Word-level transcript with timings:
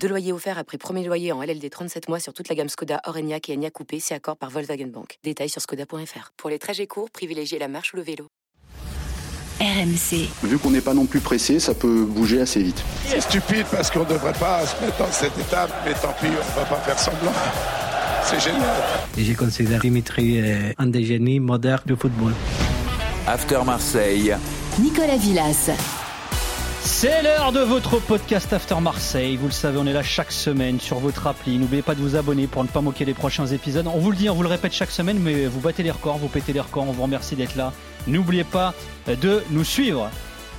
Deux 0.00 0.08
loyers 0.08 0.32
offerts 0.32 0.58
après 0.58 0.78
premier 0.78 1.04
loyer 1.04 1.32
en 1.32 1.42
LLD 1.42 1.68
37 1.70 2.08
mois 2.08 2.20
sur 2.20 2.32
toute 2.32 2.48
la 2.48 2.54
gamme 2.54 2.68
Skoda, 2.68 3.00
Orenia 3.06 3.38
et 3.48 3.54
Enya 3.54 3.70
Coupé, 3.70 3.98
c'est 4.00 4.14
accord 4.14 4.36
par 4.36 4.50
Volkswagen 4.50 4.86
Bank. 4.86 5.18
Détails 5.24 5.48
sur 5.48 5.60
skoda.fr. 5.60 6.32
Pour 6.36 6.50
les 6.50 6.58
trajets 6.58 6.86
courts, 6.86 7.10
privilégiez 7.10 7.58
la 7.58 7.68
marche 7.68 7.92
ou 7.92 7.96
le 7.96 8.02
vélo. 8.02 8.28
RMC. 9.60 10.28
Vu 10.44 10.58
qu'on 10.58 10.70
n'est 10.70 10.82
pas 10.82 10.94
non 10.94 11.06
plus 11.06 11.20
pressé, 11.20 11.58
ça 11.58 11.74
peut 11.74 12.04
bouger 12.04 12.40
assez 12.40 12.62
vite. 12.62 12.82
C'est 13.06 13.20
stupide 13.20 13.66
parce 13.70 13.90
qu'on 13.90 14.04
ne 14.04 14.10
devrait 14.10 14.34
pas 14.34 14.66
se 14.66 14.80
mettre 14.84 14.98
dans 14.98 15.10
cette 15.10 15.36
étape, 15.38 15.72
mais 15.84 15.94
tant 15.94 16.14
pis, 16.20 16.26
on 16.26 16.30
ne 16.30 16.56
va 16.56 16.64
pas 16.66 16.80
faire 16.80 16.98
semblant. 16.98 17.32
C'est 18.22 18.40
génial. 18.40 18.76
Et 19.16 19.24
j'ai 19.24 19.34
considéré 19.34 19.80
Dimitri 19.80 20.40
euh, 20.40 20.72
un 20.78 20.86
des 20.86 21.04
génies 21.04 21.40
modernes 21.40 21.82
du 21.86 21.96
football. 21.96 22.34
After 23.26 23.60
Marseille. 23.64 24.36
Nicolas 24.78 25.16
Villas. 25.16 25.70
C'est 26.86 27.20
l'heure 27.22 27.50
de 27.50 27.58
votre 27.58 27.98
podcast 27.98 28.52
After 28.52 28.76
Marseille. 28.80 29.36
Vous 29.36 29.46
le 29.46 29.52
savez, 29.52 29.76
on 29.76 29.86
est 29.86 29.92
là 29.92 30.04
chaque 30.04 30.30
semaine 30.30 30.78
sur 30.78 31.00
votre 31.00 31.26
appli. 31.26 31.58
N'oubliez 31.58 31.82
pas 31.82 31.96
de 31.96 32.00
vous 32.00 32.14
abonner 32.14 32.46
pour 32.46 32.62
ne 32.62 32.68
pas 32.68 32.80
moquer 32.80 33.04
les 33.04 33.12
prochains 33.12 33.46
épisodes. 33.48 33.88
On 33.92 33.98
vous 33.98 34.12
le 34.12 34.16
dit, 34.16 34.30
on 34.30 34.34
vous 34.34 34.44
le 34.44 34.48
répète 34.48 34.72
chaque 34.72 34.92
semaine, 34.92 35.18
mais 35.18 35.46
vous 35.46 35.58
battez 35.58 35.82
les 35.82 35.90
records, 35.90 36.18
vous 36.18 36.28
pétez 36.28 36.52
les 36.52 36.60
records. 36.60 36.88
On 36.88 36.92
vous 36.92 37.02
remercie 37.02 37.34
d'être 37.34 37.56
là. 37.56 37.72
N'oubliez 38.06 38.44
pas 38.44 38.72
de 39.08 39.42
nous 39.50 39.64
suivre. 39.64 40.08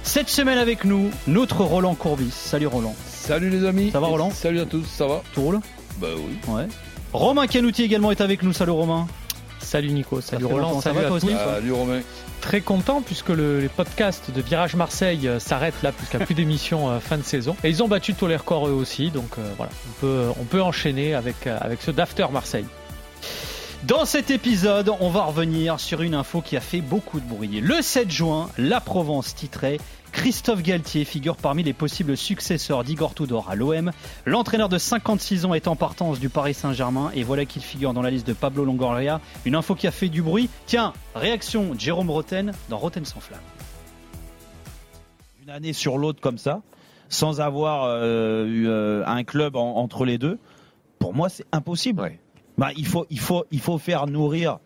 Cette 0.03 0.27
semaine 0.27 0.57
avec 0.57 0.83
nous, 0.83 1.09
notre 1.27 1.63
Roland 1.63 1.95
Courbis. 1.95 2.31
Salut 2.31 2.67
Roland. 2.67 2.95
Salut 3.07 3.49
les 3.49 3.65
amis. 3.65 3.91
Ça 3.91 4.01
va 4.01 4.07
Roland 4.07 4.29
Salut 4.29 4.59
à 4.59 4.65
tous, 4.65 4.83
ça 4.85 5.07
va 5.07 5.23
Tout 5.33 5.41
roule 5.41 5.59
Bah 5.97 6.09
oui. 6.13 6.37
Ouais. 6.53 6.67
Romain 7.13 7.47
Canouti 7.47 7.83
également 7.83 8.11
est 8.11 8.19
avec 8.21 8.43
nous. 8.43 8.51
Salut 8.51 8.71
Romain. 8.71 9.07
Salut 9.59 9.91
Nico, 9.91 10.21
salut 10.21 10.45
Roland, 10.45 10.81
salut 10.81 10.99
va, 10.99 11.05
à 11.05 11.07
toi 11.09 11.19
tous. 11.19 11.27
aussi 11.27 11.35
Salut 11.35 11.71
Romain. 11.71 12.01
Très 12.41 12.61
content 12.61 13.01
puisque 13.01 13.29
le, 13.29 13.59
les 13.59 13.69
podcasts 13.69 14.31
de 14.31 14.41
Virage 14.41 14.75
Marseille 14.75 15.27
euh, 15.27 15.39
s'arrêtent 15.39 15.81
là 15.83 15.91
puisqu'il 15.91 16.17
n'y 16.17 16.23
a 16.23 16.25
plus 16.25 16.35
d'émissions 16.35 16.89
euh, 16.89 16.99
fin 16.99 17.17
de 17.17 17.23
saison. 17.23 17.55
Et 17.63 17.69
ils 17.69 17.83
ont 17.83 17.87
battu 17.87 18.13
tous 18.13 18.27
les 18.27 18.35
records 18.35 18.67
eux 18.67 18.71
aussi, 18.71 19.09
donc 19.09 19.37
euh, 19.37 19.51
voilà, 19.57 19.71
on 19.87 20.01
peut, 20.01 20.25
on 20.39 20.43
peut 20.43 20.61
enchaîner 20.61 21.15
avec, 21.15 21.47
euh, 21.47 21.57
avec 21.59 21.81
ce 21.81 21.91
d'After 21.91 22.27
Marseille. 22.31 22.65
Dans 23.83 24.05
cet 24.05 24.31
épisode, 24.31 24.91
on 24.99 25.09
va 25.09 25.25
revenir 25.25 25.79
sur 25.79 26.01
une 26.01 26.15
info 26.15 26.41
qui 26.41 26.57
a 26.57 26.61
fait 26.61 26.81
beaucoup 26.81 27.19
de 27.19 27.25
bruit. 27.25 27.61
Le 27.61 27.81
7 27.81 28.09
juin, 28.09 28.49
la 28.57 28.81
Provence 28.81 29.35
titrait 29.35 29.77
Christophe 30.21 30.63
Galtier 30.63 31.05
figure 31.05 31.35
parmi 31.37 31.61
les 31.61 31.73
possibles 31.73 32.17
successeurs 32.17 32.83
d'Igor 32.83 33.13
Tudor 33.13 33.49
à 33.51 33.55
l'OM. 33.55 33.91
L'entraîneur 34.25 34.67
de 34.67 34.79
56 34.79 35.45
ans 35.45 35.53
est 35.53 35.67
en 35.67 35.75
partance 35.75 36.19
du 36.19 36.27
Paris 36.27 36.55
Saint-Germain 36.55 37.11
et 37.13 37.21
voilà 37.23 37.45
qu'il 37.45 37.61
figure 37.61 37.93
dans 37.93 38.01
la 38.01 38.09
liste 38.09 38.25
de 38.25 38.33
Pablo 38.33 38.65
Longoria. 38.65 39.21
Une 39.45 39.53
info 39.55 39.75
qui 39.75 39.85
a 39.85 39.91
fait 39.91 40.09
du 40.09 40.23
bruit. 40.23 40.49
Tiens, 40.65 40.93
réaction 41.13 41.75
de 41.75 41.79
Jérôme 41.79 42.09
Roten 42.09 42.51
dans 42.69 42.77
Roten 42.79 43.05
sans 43.05 43.19
flamme. 43.19 43.39
une 45.43 45.51
année 45.51 45.71
sur 45.71 45.99
l'autre 45.99 46.19
comme 46.19 46.39
ça, 46.39 46.61
sans 47.09 47.39
avoir 47.39 47.83
euh, 47.85 48.45
eu 48.47 48.67
euh, 48.67 49.05
un 49.05 49.23
club 49.23 49.55
en- 49.55 49.75
entre 49.75 50.03
les 50.03 50.17
deux, 50.17 50.39
pour 50.99 51.13
moi 51.13 51.29
c'est 51.29 51.45
impossible. 51.51 52.11
Bah, 52.57 52.69
il 52.75 52.87
faut, 52.87 53.05
il 53.11 53.19
faut, 53.19 53.45
il 53.51 53.59
faut 53.61 53.77
faire 53.77 54.07
nourrir 54.07 54.57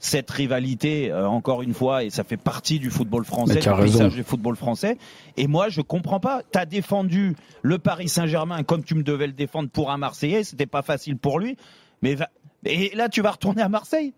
cette 0.00 0.30
rivalité 0.30 1.10
euh, 1.10 1.28
encore 1.28 1.62
une 1.62 1.74
fois 1.74 2.04
et 2.04 2.10
ça 2.10 2.24
fait 2.24 2.36
partie 2.36 2.78
du 2.78 2.90
football 2.90 3.24
français, 3.24 3.58
du 3.60 3.68
paysage 3.68 4.14
du 4.14 4.22
football 4.22 4.56
français. 4.56 4.96
Et 5.36 5.46
moi 5.46 5.68
je 5.68 5.80
comprends 5.80 6.20
pas. 6.20 6.42
T'as 6.50 6.66
défendu 6.66 7.34
le 7.62 7.78
Paris 7.78 8.08
Saint-Germain 8.08 8.62
comme 8.62 8.84
tu 8.84 8.94
me 8.94 9.02
devais 9.02 9.26
le 9.26 9.32
défendre 9.32 9.68
pour 9.70 9.90
un 9.90 9.96
Marseillais, 9.98 10.44
c'était 10.44 10.66
pas 10.66 10.82
facile 10.82 11.16
pour 11.16 11.38
lui. 11.40 11.56
Mais 12.02 12.14
va- 12.14 12.30
et 12.64 12.94
là 12.94 13.08
tu 13.08 13.22
vas 13.22 13.32
retourner 13.32 13.62
à 13.62 13.68
Marseille. 13.68 14.12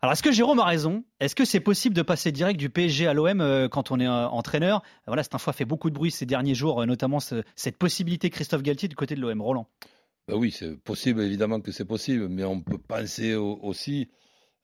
Alors, 0.00 0.12
est-ce 0.12 0.22
que 0.22 0.30
Jérôme 0.30 0.60
a 0.60 0.64
raison? 0.64 1.02
Est-ce 1.18 1.34
que 1.34 1.44
c'est 1.44 1.58
possible 1.58 1.92
de 1.96 2.02
passer 2.02 2.30
direct 2.30 2.60
du 2.60 2.70
PSG 2.70 3.08
à 3.08 3.14
l'OM 3.14 3.40
euh, 3.40 3.66
quand 3.68 3.90
on 3.90 3.98
est 3.98 4.06
euh, 4.06 4.28
entraîneur? 4.28 4.82
Voilà, 5.08 5.24
cette 5.24 5.34
info 5.34 5.50
a 5.50 5.52
fait 5.52 5.64
beaucoup 5.64 5.90
de 5.90 5.94
bruit 5.96 6.12
ces 6.12 6.24
derniers 6.24 6.54
jours, 6.54 6.86
notamment 6.86 7.18
ce- 7.18 7.42
cette 7.56 7.76
possibilité 7.76 8.30
Christophe 8.30 8.62
Galtier 8.62 8.86
du 8.88 8.94
côté 8.94 9.16
de 9.16 9.20
l'OM. 9.20 9.40
Roland. 9.42 9.66
Bah 10.28 10.34
oui, 10.36 10.52
c'est 10.56 10.76
possible, 10.78 11.20
évidemment 11.22 11.60
que 11.60 11.72
c'est 11.72 11.84
possible, 11.84 12.28
mais 12.28 12.44
on 12.44 12.60
peut 12.60 12.78
penser 12.78 13.34
au- 13.34 13.58
aussi 13.60 14.08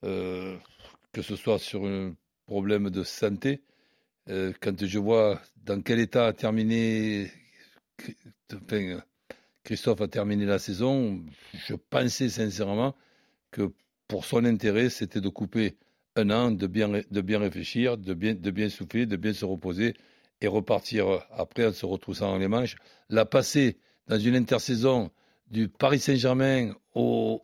euh, 0.04 0.56
que 1.12 1.22
ce 1.22 1.36
soit 1.36 1.58
sur 1.58 1.84
un 1.86 2.14
problème 2.46 2.90
de 2.90 3.02
santé. 3.02 3.62
Euh, 4.28 4.52
quand 4.60 4.84
je 4.84 4.98
vois 4.98 5.40
dans 5.64 5.80
quel 5.82 6.00
état 6.00 6.26
a 6.26 6.32
terminé, 6.32 7.30
Christophe 9.62 10.00
a 10.00 10.08
terminé 10.08 10.44
la 10.44 10.58
saison, 10.58 11.24
je 11.54 11.74
pensais 11.74 12.28
sincèrement 12.28 12.94
que 13.50 13.72
pour 14.08 14.24
son 14.24 14.44
intérêt, 14.44 14.90
c'était 14.90 15.20
de 15.20 15.28
couper 15.28 15.76
un 16.16 16.30
an, 16.30 16.50
de 16.50 16.66
bien, 16.66 16.88
de 16.88 17.20
bien 17.20 17.38
réfléchir, 17.38 17.96
de 17.96 18.14
bien, 18.14 18.34
de 18.34 18.50
bien 18.50 18.68
souffler, 18.68 19.06
de 19.06 19.16
bien 19.16 19.32
se 19.32 19.44
reposer 19.44 19.94
et 20.40 20.46
repartir 20.46 21.26
après 21.32 21.66
en 21.66 21.72
se 21.72 21.86
retroussant 21.86 22.36
les 22.38 22.48
manches. 22.48 22.76
La 23.08 23.24
passer 23.24 23.78
dans 24.06 24.18
une 24.18 24.36
intersaison 24.36 25.10
du 25.50 25.68
Paris 25.68 25.98
Saint-Germain 25.98 26.74
au, 26.94 27.42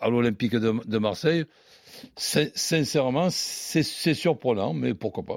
à 0.00 0.08
l'Olympique 0.08 0.56
de, 0.56 0.98
Marseille, 0.98 1.44
sincèrement, 2.16 3.28
c'est 3.30 3.82
surprenant, 4.14 4.72
mais 4.74 4.94
pourquoi 4.94 5.24
pas. 5.24 5.36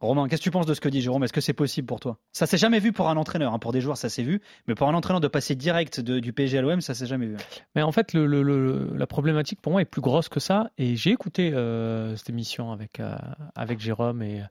Romain, 0.00 0.28
qu'est-ce 0.28 0.40
que 0.42 0.44
tu 0.44 0.50
penses 0.50 0.66
de 0.66 0.74
ce 0.74 0.82
que 0.82 0.88
dit 0.90 1.00
Jérôme? 1.00 1.24
Est-ce 1.24 1.32
que 1.32 1.40
c'est 1.40 1.54
possible 1.54 1.86
pour 1.86 1.98
toi? 1.98 2.18
Ça 2.32 2.44
s'est 2.44 2.58
jamais 2.58 2.78
vu 2.78 2.92
pour 2.92 3.08
un 3.08 3.16
entraîneur. 3.16 3.54
hein. 3.54 3.58
Pour 3.58 3.72
des 3.72 3.80
joueurs, 3.80 3.96
ça 3.96 4.10
s'est 4.10 4.22
vu. 4.24 4.42
Mais 4.66 4.74
pour 4.74 4.86
un 4.86 4.92
entraîneur 4.92 5.20
de 5.20 5.28
passer 5.28 5.54
direct 5.54 6.00
de- 6.00 6.18
du 6.18 6.34
PSG 6.34 6.58
à 6.58 6.60
l'OM, 6.62 6.82
ça 6.82 6.92
s'est 6.92 7.06
jamais 7.06 7.24
vu. 7.26 7.36
Mais 7.74 7.80
en 7.80 7.90
fait, 7.92 8.12
le, 8.12 8.26
le- 8.26 8.42
le- 8.42 8.90
la 8.94 9.06
problématique 9.06 9.62
pour 9.62 9.72
moi 9.72 9.80
est 9.80 9.86
plus 9.86 10.02
grosse 10.02 10.28
que 10.28 10.40
ça. 10.40 10.70
Et 10.76 10.94
j'ai 10.96 11.10
écouté 11.12 11.52
euh, 11.54 12.16
cette 12.16 12.28
émission 12.28 12.70
avec, 12.70 13.00
euh, 13.00 13.16
avec 13.54 13.80
Jérôme 13.80 14.20
et 14.22 14.42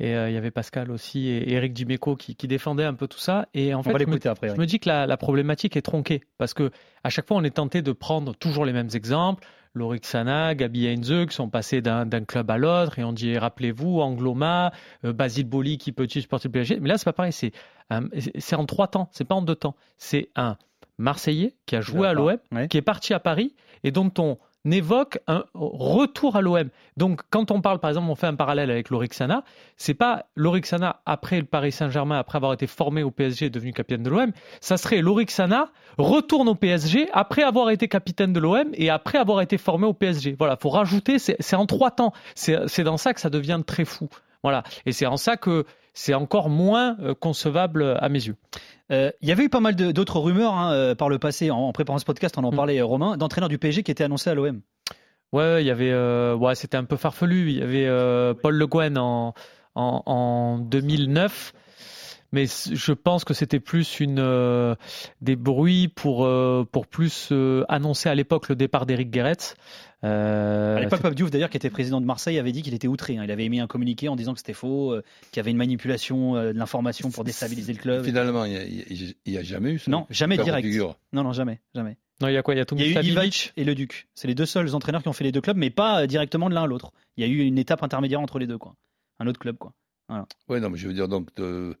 et, 0.00 0.14
euh, 0.14 0.30
il 0.30 0.34
y 0.34 0.36
avait 0.38 0.52
Pascal 0.52 0.92
aussi 0.92 1.26
et 1.26 1.52
Eric 1.52 1.72
Dimeco 1.74 2.14
qui, 2.14 2.36
qui 2.36 2.46
défendaient 2.46 2.84
un 2.84 2.94
peu 2.94 3.08
tout 3.08 3.18
ça. 3.18 3.48
Et 3.52 3.74
en 3.74 3.80
On 3.80 3.82
fait, 3.82 3.92
va 3.92 3.98
je 3.98 4.04
me- 4.04 4.10
l'écouter 4.12 4.28
après. 4.30 4.46
Je 4.48 4.52
oui. 4.54 4.60
me 4.60 4.64
dis 4.66 4.78
que 4.78 4.88
la, 4.88 5.06
la 5.06 5.16
problématique 5.18 5.76
est 5.76 5.82
tronquée 5.82 6.22
parce 6.38 6.54
que 6.54 6.70
à 7.04 7.10
chaque 7.10 7.26
fois 7.26 7.36
on 7.36 7.42
est 7.44 7.50
tenté 7.50 7.82
de 7.82 7.92
prendre 7.92 8.34
toujours 8.36 8.64
les 8.64 8.72
mêmes 8.72 8.88
exemples. 8.94 9.44
Lorik 9.78 10.04
Sana, 10.04 10.54
Gabi 10.54 10.86
Heinze 10.86 11.26
qui 11.28 11.34
sont 11.34 11.48
passés 11.48 11.80
d'un 11.80 12.06
club 12.24 12.50
à 12.50 12.58
l'autre 12.58 12.98
et 12.98 13.04
on 13.04 13.12
dit 13.12 13.38
rappelez-vous 13.38 14.00
Angloma, 14.00 14.72
euh, 15.04 15.12
Basile 15.12 15.46
Boli 15.48 15.78
qui 15.78 15.92
peut-tu 15.92 16.20
supporter 16.20 16.48
le 16.48 16.52
PSG. 16.52 16.78
Mais 16.80 16.88
là 16.88 16.98
c'est 16.98 17.04
pas 17.04 17.12
pareil, 17.12 17.32
c'est 17.32 18.56
en 18.56 18.66
trois 18.66 18.88
temps, 18.88 19.08
c'est 19.12 19.24
pas 19.24 19.34
en 19.34 19.42
deux 19.42 19.54
temps. 19.54 19.74
C'est 19.96 20.28
un 20.36 20.56
Marseillais 20.98 21.54
qui 21.66 21.76
a 21.76 21.80
joué 21.80 22.08
à 22.08 22.12
l'OM, 22.12 22.38
Ouais. 22.52 22.66
qui 22.68 22.76
est 22.76 22.82
parti 22.82 23.14
à 23.14 23.20
Paris 23.20 23.54
et 23.84 23.92
dont 23.92 24.10
on 24.18 24.36
évoque 24.64 25.18
un 25.26 25.44
retour 25.54 26.36
à 26.36 26.40
l'OM. 26.40 26.68
Donc 26.96 27.22
quand 27.30 27.50
on 27.50 27.60
parle 27.60 27.78
par 27.78 27.90
exemple, 27.90 28.10
on 28.10 28.14
fait 28.14 28.26
un 28.26 28.34
parallèle 28.34 28.70
avec 28.70 28.90
Lorik 28.90 29.14
Sana, 29.14 29.44
c'est 29.76 29.94
pas 29.94 30.26
Lorik 30.36 30.66
Sana 30.66 31.00
après 31.06 31.38
le 31.40 31.46
Paris 31.46 31.72
Saint-Germain 31.72 32.18
après 32.18 32.36
avoir 32.36 32.52
été 32.52 32.66
formé 32.66 33.02
au 33.02 33.10
PSG 33.10 33.46
et 33.46 33.50
devenu 33.50 33.72
capitaine 33.72 34.02
de 34.02 34.10
l'OM, 34.10 34.32
ça 34.60 34.76
serait 34.76 35.00
Lorik 35.00 35.30
Sana 35.30 35.70
retourne 35.96 36.48
au 36.48 36.54
PSG 36.54 37.08
après 37.12 37.42
avoir 37.42 37.70
été 37.70 37.88
capitaine 37.88 38.32
de 38.32 38.40
l'OM 38.40 38.68
et 38.74 38.90
après 38.90 39.18
avoir 39.18 39.40
été 39.40 39.58
formé 39.58 39.86
au 39.86 39.94
PSG. 39.94 40.36
Voilà, 40.38 40.56
faut 40.56 40.70
rajouter, 40.70 41.18
c'est 41.18 41.56
en 41.56 41.66
trois 41.66 41.90
temps. 41.90 42.12
C'est 42.34 42.82
dans 42.84 42.96
ça 42.96 43.14
que 43.14 43.20
ça 43.20 43.30
devient 43.30 43.60
très 43.66 43.84
fou. 43.84 44.08
Voilà, 44.44 44.62
et 44.86 44.92
c'est 44.92 45.06
en 45.06 45.16
ça 45.16 45.36
que 45.36 45.64
c'est 45.98 46.14
encore 46.14 46.48
moins 46.48 46.96
euh, 47.00 47.12
concevable 47.14 47.82
euh, 47.82 47.96
à 47.98 48.08
mes 48.08 48.24
yeux. 48.24 48.36
Euh, 48.92 49.10
Il 49.20 49.28
y 49.28 49.32
avait 49.32 49.42
eu 49.44 49.48
pas 49.48 49.58
mal 49.60 49.74
d'autres 49.74 50.20
rumeurs 50.20 50.54
hein, 50.54 50.94
par 50.96 51.08
le 51.08 51.18
passé, 51.18 51.50
en, 51.50 51.58
en 51.58 51.72
préparant 51.72 51.98
ce 51.98 52.04
podcast, 52.04 52.36
on 52.38 52.44
en 52.44 52.52
Mm. 52.52 52.56
parlait, 52.56 52.80
Romain, 52.80 53.16
d'entraîneurs 53.16 53.48
du 53.48 53.58
PSG 53.58 53.82
qui 53.82 53.90
étaient 53.90 54.04
annoncés 54.04 54.30
à 54.30 54.34
l'OM. 54.34 54.60
Ouais, 55.32 55.62
il 55.62 55.66
y 55.66 55.70
avait, 55.70 55.90
euh, 55.90 56.34
ouais, 56.36 56.54
c'était 56.54 56.76
un 56.76 56.84
peu 56.84 56.96
farfelu. 56.96 57.50
Il 57.50 57.58
y 57.58 57.62
avait 57.62 57.86
euh, 57.86 58.32
Paul 58.32 58.54
Le 58.54 58.66
Guen 58.66 58.96
en, 58.96 59.34
en, 59.74 60.02
en 60.06 60.58
2009, 60.58 61.52
mais 62.32 62.46
je 62.46 62.92
pense 62.92 63.24
que 63.24 63.34
c'était 63.34 63.60
plus 63.60 64.00
une 64.00 64.18
euh, 64.18 64.74
des 65.20 65.36
bruits 65.36 65.88
pour 65.88 66.24
euh, 66.24 66.66
pour 66.70 66.86
plus 66.86 67.28
euh, 67.32 67.64
annoncer 67.68 68.08
à 68.08 68.14
l'époque 68.14 68.48
le 68.48 68.56
départ 68.56 68.86
d'Éric 68.86 69.10
Guéret. 69.10 69.36
Euh, 70.04 70.76
À 70.76 70.80
l'époque, 70.80 71.00
Pape 71.02 71.14
Diouf, 71.14 71.30
d'ailleurs, 71.30 71.50
qui 71.50 71.56
était 71.56 71.70
président 71.70 72.00
de 72.00 72.06
Marseille, 72.06 72.38
avait 72.38 72.52
dit 72.52 72.62
qu'il 72.62 72.72
était 72.74 72.86
outré. 72.86 73.18
hein. 73.18 73.22
Il 73.24 73.30
avait 73.32 73.44
émis 73.44 73.58
un 73.58 73.66
communiqué 73.66 74.08
en 74.08 74.14
disant 74.14 74.32
que 74.32 74.38
c'était 74.38 74.52
faux, 74.52 74.92
euh, 74.92 75.02
qu'il 75.32 75.38
y 75.38 75.40
avait 75.40 75.50
une 75.50 75.56
manipulation 75.56 76.36
euh, 76.36 76.52
de 76.52 76.58
l'information 76.58 77.10
pour 77.10 77.24
déstabiliser 77.24 77.72
le 77.72 77.80
club. 77.80 78.04
Finalement, 78.04 78.44
il 78.44 79.14
n'y 79.26 79.36
a, 79.36 79.42
jamais 79.42 79.72
eu 79.72 79.78
ça. 79.80 79.90
Non, 79.90 80.06
jamais 80.10 80.36
direct. 80.38 80.68
Non, 81.12 81.24
non, 81.24 81.32
jamais, 81.32 81.60
jamais. 81.74 81.96
non, 82.20 82.28
il 82.28 82.34
y 82.34 82.36
a 82.36 82.42
quoi? 82.42 82.54
Il 82.54 82.58
y 82.58 82.60
a 82.60 82.64
Il 82.70 82.80
y 82.80 82.96
a 82.96 83.02
eu 83.02 83.04
Ivac 83.06 83.52
et 83.56 83.64
le 83.64 83.74
Duc. 83.74 84.06
C'est 84.14 84.28
les 84.28 84.36
deux 84.36 84.46
seuls 84.46 84.72
entraîneurs 84.76 85.02
qui 85.02 85.08
ont 85.08 85.12
fait 85.12 85.24
les 85.24 85.32
deux 85.32 85.40
clubs, 85.40 85.56
mais 85.56 85.70
pas 85.70 86.06
directement 86.06 86.48
de 86.48 86.54
l'un 86.54 86.62
à 86.62 86.66
l'autre. 86.68 86.92
Il 87.16 87.26
y 87.26 87.28
a 87.28 87.30
eu 87.32 87.40
une 87.40 87.58
étape 87.58 87.82
intermédiaire 87.82 88.20
entre 88.20 88.38
les 88.38 88.46
deux, 88.46 88.58
quoi. 88.58 88.76
Un 89.18 89.26
autre 89.26 89.40
club, 89.40 89.56
quoi. 89.58 89.72
Oui, 90.48 90.60
non, 90.60 90.70
mais 90.70 90.78
je 90.78 90.86
veux 90.86 90.94
dire, 90.94 91.08
donc, 91.08 91.34
de 91.34 91.76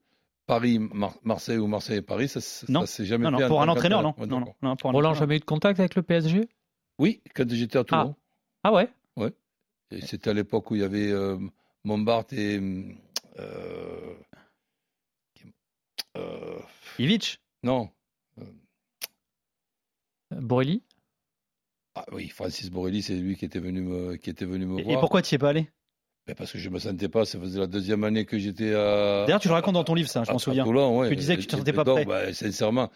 Paris, 0.48 0.78
Mar- 0.78 1.18
Marseille 1.22 1.58
ou 1.58 1.66
Marseille 1.66 1.98
et 1.98 2.02
Paris, 2.02 2.26
ça, 2.28 2.40
ça 2.40 2.66
Non. 2.70 2.86
s'est 2.86 3.04
jamais 3.04 3.24
Non, 3.26 3.32
non, 3.32 3.38
fait 3.38 3.48
pour 3.48 3.60
un 3.62 3.68
entraîneur, 3.68 4.02
non. 4.02 4.14
Non, 4.16 4.22
Ouais, 4.22 4.26
non, 4.26 4.54
non, 4.62 4.76
pour 4.76 4.88
un 4.90 4.92
Roland, 4.94 5.10
entraîneur. 5.10 5.14
jamais 5.28 5.36
eu 5.36 5.40
de 5.40 5.44
contact 5.44 5.78
avec 5.78 5.94
le 5.94 6.02
PSG 6.02 6.48
Oui, 6.98 7.20
quand 7.36 7.48
j'étais 7.50 7.78
à 7.78 7.84
Toulon. 7.84 8.16
Ah 8.64 8.72
ouais? 8.72 8.88
Et 9.90 10.00
C'était 10.02 10.30
à 10.30 10.34
l'époque 10.34 10.70
où 10.70 10.74
il 10.74 10.80
y 10.80 10.84
avait 10.84 11.10
euh, 11.10 11.38
Montbart 11.84 12.26
et. 12.32 12.60
Euh, 13.38 14.14
euh, 16.16 16.58
Ivic 16.98 17.40
Non. 17.62 17.90
Borelli 20.30 20.82
ah, 21.94 22.04
Oui, 22.12 22.28
Francis 22.28 22.70
Borelli, 22.70 23.02
c'est 23.02 23.16
lui 23.16 23.36
qui 23.36 23.44
était 23.46 23.60
venu 23.60 23.80
me, 23.82 24.16
qui 24.16 24.30
était 24.30 24.44
venu 24.44 24.66
me 24.66 24.78
et, 24.78 24.82
voir. 24.82 24.96
Et 24.96 25.00
pourquoi 25.00 25.22
tu 25.22 25.34
n'y 25.34 25.36
es 25.36 25.38
pas 25.38 25.50
allé? 25.50 25.70
Ben 26.28 26.34
parce 26.34 26.52
que 26.52 26.58
je 26.58 26.68
me 26.68 26.78
sentais 26.78 27.08
pas, 27.08 27.24
ça 27.24 27.40
faisait 27.40 27.58
la 27.58 27.66
deuxième 27.66 28.04
année 28.04 28.26
que 28.26 28.38
j'étais 28.38 28.74
à. 28.74 29.24
D'ailleurs, 29.26 29.40
tu 29.40 29.48
le 29.48 29.54
racontes 29.54 29.72
dans 29.72 29.84
ton 29.84 29.94
livre, 29.94 30.10
ça, 30.10 30.24
je 30.24 30.30
m'en 30.30 30.38
souviens. 30.38 30.62
Toulon, 30.62 30.98
ouais. 30.98 31.08
Tu 31.08 31.16
disais 31.16 31.36
que 31.36 31.40
tu 31.40 31.46
te 31.46 31.56
sentais 31.56 31.72
pas 31.72 31.84
donc, 31.84 32.04
prêt. 32.04 32.26
Ben, 32.26 32.34
sincèrement, 32.34 32.90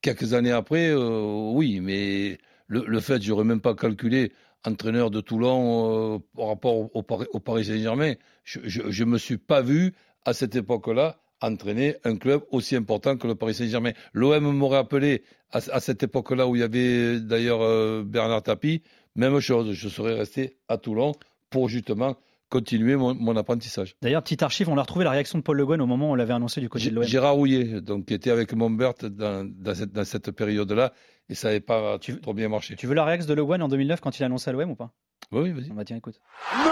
quelques 0.00 0.32
années 0.32 0.52
après, 0.52 0.88
euh, 0.88 1.50
oui, 1.52 1.80
mais 1.80 2.38
le, 2.66 2.84
le 2.86 3.00
fait, 3.00 3.20
j'aurais 3.20 3.44
même 3.44 3.60
pas 3.60 3.74
calculé 3.74 4.32
entraîneur 4.64 5.10
de 5.10 5.20
Toulon 5.20 6.14
euh, 6.14 6.18
par 6.34 6.48
rapport 6.48 6.76
au, 6.76 6.90
au, 6.94 7.04
au 7.04 7.40
Paris 7.40 7.66
Saint-Germain. 7.66 8.14
Je, 8.44 8.60
je 8.64 9.04
me 9.04 9.18
suis 9.18 9.36
pas 9.36 9.60
vu 9.60 9.92
à 10.24 10.32
cette 10.32 10.56
époque-là 10.56 11.18
entraîner 11.42 11.96
un 12.04 12.16
club 12.16 12.42
aussi 12.50 12.74
important 12.74 13.18
que 13.18 13.26
le 13.26 13.34
Paris 13.34 13.54
Saint-Germain. 13.54 13.92
L'OM 14.14 14.50
m'aurait 14.56 14.78
appelé 14.78 15.24
à, 15.52 15.58
à, 15.58 15.80
cette 15.80 16.02
époque-là 16.02 16.46
où 16.48 16.56
il 16.56 16.60
y 16.60 16.64
avait 16.64 17.20
d'ailleurs 17.20 17.60
euh, 17.60 18.02
Bernard 18.02 18.42
Tapie, 18.42 18.82
même 19.14 19.38
chose, 19.40 19.72
je 19.72 19.88
serais 19.88 20.14
resté 20.14 20.56
à 20.68 20.78
Toulon 20.78 21.12
pour 21.50 21.68
justement 21.68 22.16
continuer 22.48 22.96
mon, 22.96 23.14
mon 23.14 23.36
apprentissage. 23.36 23.94
D'ailleurs, 24.02 24.22
petite 24.22 24.42
archive, 24.42 24.68
on 24.68 24.76
a 24.78 24.82
retrouvé 24.82 25.04
la 25.04 25.10
réaction 25.10 25.38
de 25.38 25.42
Paul 25.42 25.56
Le 25.56 25.66
Guen 25.66 25.80
au 25.80 25.86
moment 25.86 26.08
où 26.10 26.12
on 26.12 26.14
l'avait 26.14 26.34
annoncé 26.34 26.60
du 26.60 26.68
côté 26.68 26.90
de 26.90 26.94
l'OM. 26.94 27.04
Gérard 27.04 27.34
Rouillet, 27.34 27.80
donc, 27.80 28.06
qui 28.06 28.14
était 28.14 28.30
avec 28.30 28.52
Montbert 28.54 28.94
dans, 29.02 29.48
dans 29.48 29.74
cette, 29.74 29.92
dans 29.92 30.04
cette 30.04 30.30
période-là, 30.30 30.92
et 31.28 31.34
ça 31.34 31.48
n'avait 31.48 31.60
pas 31.60 31.98
tu, 31.98 32.20
trop 32.20 32.34
bien 32.34 32.48
marché. 32.48 32.74
Tu 32.76 32.86
veux 32.86 32.94
la 32.94 33.04
réaction 33.04 33.28
de 33.28 33.34
Le 33.34 33.44
Guen 33.44 33.62
en 33.62 33.68
2009 33.68 34.00
quand 34.00 34.18
il 34.18 34.22
a 34.22 34.26
annoncé 34.26 34.48
à 34.50 34.52
l'OM 34.52 34.70
ou 34.70 34.76
pas? 34.76 34.90
Oui, 35.32 35.50
vas-y. 35.52 35.70
On 35.70 35.74
va 35.74 35.84
tiens, 35.84 35.96
écoute. 35.96 36.20
Non 36.56 36.70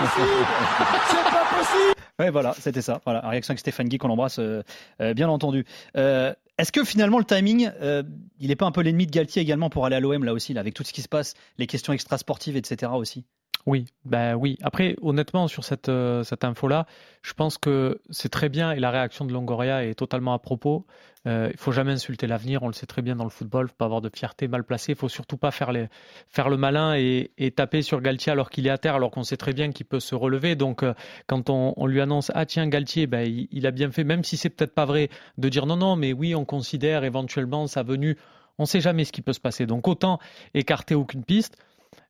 C'est 0.00 1.30
pas 1.30 1.44
possible 1.58 1.92
Ouais, 2.18 2.30
voilà, 2.30 2.54
c'était 2.58 2.82
ça. 2.82 3.00
Voilà, 3.04 3.20
réaction 3.28 3.52
avec 3.52 3.58
Stéphane 3.60 3.88
Guy 3.88 3.98
qu'on 3.98 4.10
embrasse, 4.10 4.38
euh, 4.38 4.62
euh, 5.00 5.14
bien 5.14 5.28
entendu. 5.28 5.64
Euh, 5.96 6.32
Est-ce 6.58 6.70
que 6.70 6.84
finalement 6.84 7.18
le 7.18 7.24
timing, 7.24 7.70
euh, 7.80 8.02
il 8.38 8.48
n'est 8.48 8.56
pas 8.56 8.66
un 8.66 8.70
peu 8.70 8.82
l'ennemi 8.82 9.06
de 9.06 9.10
Galtier 9.10 9.42
également 9.42 9.70
pour 9.70 9.86
aller 9.86 9.96
à 9.96 10.00
l'OM 10.00 10.22
là 10.24 10.32
aussi, 10.32 10.52
là, 10.52 10.60
avec 10.60 10.74
tout 10.74 10.84
ce 10.84 10.92
qui 10.92 11.02
se 11.02 11.08
passe, 11.08 11.34
les 11.58 11.66
questions 11.66 11.92
extrasportives, 11.92 12.56
etc. 12.56 12.92
aussi? 12.94 13.24
Oui, 13.66 13.86
ben 14.04 14.34
oui. 14.34 14.58
Après, 14.62 14.96
honnêtement, 15.02 15.46
sur 15.46 15.64
cette, 15.64 15.88
euh, 15.88 16.24
cette 16.24 16.42
info-là, 16.44 16.86
je 17.22 17.32
pense 17.32 17.58
que 17.58 18.00
c'est 18.10 18.28
très 18.28 18.48
bien 18.48 18.72
et 18.72 18.80
la 18.80 18.90
réaction 18.90 19.24
de 19.24 19.32
Longoria 19.32 19.84
est 19.84 19.94
totalement 19.94 20.34
à 20.34 20.40
propos. 20.40 20.84
Euh, 21.28 21.50
il 21.52 21.56
faut 21.56 21.70
jamais 21.70 21.92
insulter 21.92 22.26
l'avenir, 22.26 22.64
on 22.64 22.66
le 22.66 22.72
sait 22.72 22.86
très 22.86 23.02
bien 23.02 23.14
dans 23.14 23.22
le 23.22 23.30
football, 23.30 23.68
faut 23.68 23.74
pas 23.78 23.84
avoir 23.84 24.00
de 24.00 24.10
fierté 24.12 24.48
mal 24.48 24.64
placée, 24.64 24.92
il 24.92 24.98
faut 24.98 25.08
surtout 25.08 25.36
pas 25.36 25.52
faire, 25.52 25.72
faire 26.28 26.48
le 26.48 26.56
malin 26.56 26.94
et, 26.96 27.30
taper 27.54 27.82
sur 27.82 28.00
Galtier 28.00 28.32
alors 28.32 28.50
qu'il 28.50 28.66
est 28.66 28.70
à 28.70 28.78
terre, 28.78 28.96
alors 28.96 29.12
qu'on 29.12 29.22
sait 29.22 29.36
très 29.36 29.52
bien 29.52 29.70
qu'il 29.70 29.86
peut 29.86 30.00
se 30.00 30.16
relever. 30.16 30.56
Donc, 30.56 30.82
euh, 30.82 30.94
quand 31.28 31.48
on, 31.48 31.86
lui 31.86 32.00
annonce 32.00 32.32
ah 32.34 32.44
tiens 32.46 32.66
Galtier, 32.66 33.06
ben 33.06 33.20
il, 33.20 33.46
il 33.52 33.68
a 33.68 33.70
bien 33.70 33.92
fait, 33.92 34.02
même 34.02 34.24
si 34.24 34.36
c'est 34.36 34.50
peut-être 34.50 34.74
pas 34.74 34.86
vrai, 34.86 35.08
de 35.38 35.48
dire 35.48 35.66
non 35.66 35.76
non, 35.76 35.94
mais 35.94 36.12
oui, 36.12 36.34
on 36.34 36.44
considère 36.44 37.04
éventuellement 37.04 37.68
sa 37.68 37.84
venue. 37.84 38.16
On 38.58 38.66
sait 38.66 38.80
jamais 38.80 39.04
ce 39.04 39.12
qui 39.12 39.22
peut 39.22 39.32
se 39.32 39.40
passer. 39.40 39.66
Donc 39.66 39.86
autant 39.86 40.18
écarter 40.54 40.96
aucune 40.96 41.24
piste. 41.24 41.56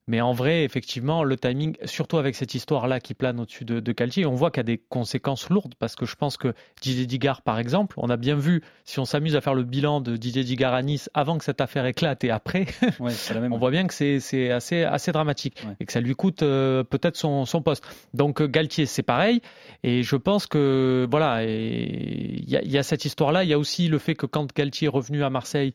Mais 0.08 0.20
en 0.20 0.32
vrai, 0.32 0.64
effectivement, 0.64 1.22
le 1.22 1.36
timing, 1.36 1.76
surtout 1.84 2.18
avec 2.18 2.34
cette 2.34 2.54
histoire-là 2.54 2.98
qui 2.98 3.14
plane 3.14 3.38
au-dessus 3.38 3.64
de, 3.64 3.78
de 3.78 3.92
Galtier, 3.92 4.26
on 4.26 4.34
voit 4.34 4.50
qu'il 4.50 4.58
y 4.58 4.60
a 4.60 4.64
des 4.64 4.78
conséquences 4.78 5.48
lourdes 5.48 5.74
parce 5.78 5.94
que 5.94 6.06
je 6.06 6.16
pense 6.16 6.36
que 6.36 6.54
Didier 6.80 7.06
Digard, 7.06 7.42
par 7.42 7.60
exemple, 7.60 7.94
on 7.98 8.10
a 8.10 8.16
bien 8.16 8.34
vu, 8.34 8.62
si 8.84 8.98
on 8.98 9.04
s'amuse 9.04 9.36
à 9.36 9.40
faire 9.40 9.54
le 9.54 9.62
bilan 9.62 10.00
de 10.00 10.16
Didier 10.16 10.42
Digard 10.42 10.74
à 10.74 10.82
Nice 10.82 11.08
avant 11.14 11.38
que 11.38 11.44
cette 11.44 11.60
affaire 11.60 11.86
éclate 11.86 12.24
et 12.24 12.30
après, 12.30 12.66
ouais, 12.98 13.12
même, 13.40 13.52
on 13.52 13.58
voit 13.58 13.70
bien 13.70 13.86
que 13.86 13.94
c'est 13.94 14.50
assez, 14.50 14.82
assez 14.82 15.12
dramatique 15.12 15.62
ouais. 15.64 15.76
et 15.78 15.86
que 15.86 15.92
ça 15.92 16.00
lui 16.00 16.14
coûte 16.14 16.42
euh, 16.42 16.82
peut-être 16.82 17.16
son, 17.16 17.44
son, 17.44 17.62
poste. 17.62 17.84
Donc 18.12 18.42
euh, 18.42 18.48
Galtier, 18.48 18.86
c'est 18.86 19.04
pareil. 19.04 19.40
Et 19.84 20.02
je 20.02 20.16
pense 20.16 20.48
que, 20.48 21.06
voilà, 21.08 21.44
il 21.44 22.44
y, 22.44 22.58
y, 22.60 22.78
a 22.78 22.82
cette 22.82 23.04
histoire-là. 23.04 23.44
Il 23.44 23.50
y 23.50 23.52
a 23.52 23.58
aussi 23.58 23.86
le 23.86 23.98
fait 23.98 24.16
que 24.16 24.26
quand 24.26 24.52
Galtier 24.52 24.86
est 24.86 24.90
revenu 24.90 25.22
à 25.22 25.30
Marseille, 25.30 25.74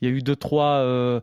il 0.00 0.08
y 0.08 0.12
a 0.12 0.14
eu 0.14 0.22
deux, 0.22 0.36
trois. 0.36 0.78
Euh, 0.80 1.20